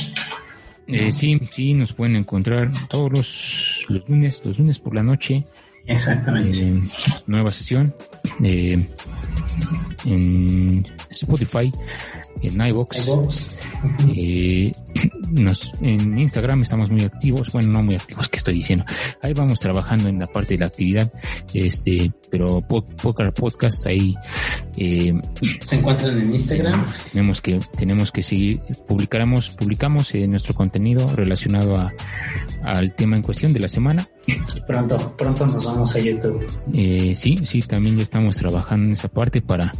[0.86, 5.46] Eh, sí, sí, nos pueden encontrar todos los, los lunes, los lunes por la noche.
[5.86, 6.58] Exactamente.
[6.60, 6.80] Eh,
[7.26, 7.94] nueva sesión
[8.44, 8.86] eh,
[10.04, 11.70] en Spotify,
[12.42, 13.58] en iVox.
[14.14, 14.72] Eh,
[15.82, 18.84] en Instagram estamos muy activos, bueno, no muy activos, que estoy diciendo.
[19.22, 21.12] Ahí vamos trabajando en la parte de la actividad,
[21.52, 24.14] este, pero Podcast ahí
[24.76, 25.14] Eh,
[25.66, 26.84] Se encuentran en Instagram.
[27.12, 31.92] Tenemos que, tenemos que seguir, publicaremos, publicamos eh, nuestro contenido relacionado a,
[32.62, 34.08] al tema en cuestión de la semana.
[34.66, 36.46] Pronto, pronto nos vamos a YouTube.
[36.74, 39.72] Eh, sí, sí, también ya estamos trabajando en esa parte para,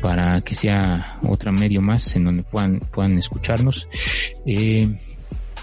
[0.00, 3.88] para que sea otro medio más en donde puedan, puedan escucharnos.
[4.46, 4.94] Eh,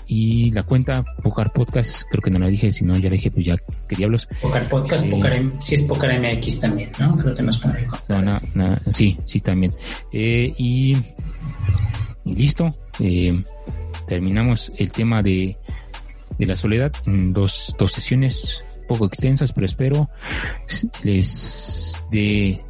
[0.08, 3.30] y la cuenta Pocar Podcast, creo que no la dije, si no ya la dije,
[3.30, 3.58] pues ya,
[3.88, 4.28] ¿qué diablos?
[4.42, 5.12] Pocar Podcast, Sí.
[5.12, 7.18] Pocar sí es Pocar MX también, ¿no?
[7.18, 9.74] Creo que nos pone No, no, no, sí, sí, también.
[10.12, 10.96] Eh, y,
[12.26, 12.70] y listo.
[13.00, 13.44] Eh,
[14.08, 15.58] terminamos el tema de,
[16.38, 20.10] de la soledad en dos, dos sesiones poco extensas, pero espero
[21.04, 22.64] les dé,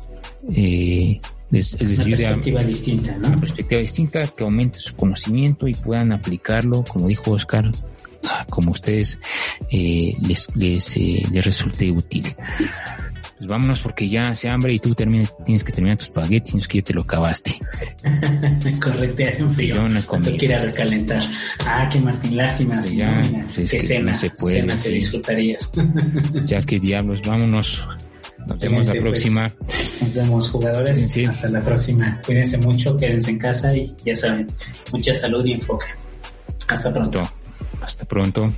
[0.51, 3.39] eh, les, les Una ayude a, perspectiva distinta, una ¿no?
[3.39, 7.71] perspectiva distinta, que aumente su conocimiento y puedan aplicarlo, como dijo Oscar,
[8.49, 9.19] como ustedes
[9.71, 12.35] eh, les, les, eh, les resulte útil.
[13.37, 16.61] Pues vámonos porque ya hace hambre y tú termines, tienes que terminar tus espaguetis, sino
[16.61, 17.55] es que ya te lo acabaste.
[18.81, 19.87] Correcto, hace un frío.
[19.87, 20.35] No comido.
[20.37, 21.23] quiera recalentar.
[21.59, 22.81] Ah, que Martín, lástima.
[22.81, 24.89] Ya, no, pues que es cena, no se puede, cena sí.
[24.89, 25.71] que disfrutarías.
[26.45, 27.87] Ya que diablos, vámonos.
[28.47, 29.03] Nos vemos la pues.
[29.03, 29.47] próxima.
[30.01, 31.11] Nos vemos, jugadores.
[31.11, 31.25] Sí.
[31.25, 32.21] Hasta la próxima.
[32.25, 34.47] Cuídense mucho, quédense en casa y ya saben,
[34.91, 35.85] mucha salud y enfoque.
[36.69, 37.29] Hasta pronto.
[37.81, 38.53] Hasta pronto.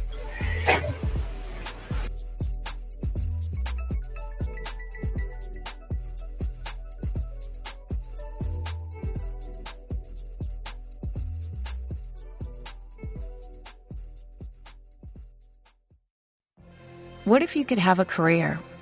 [17.26, 18.60] What if you could have a career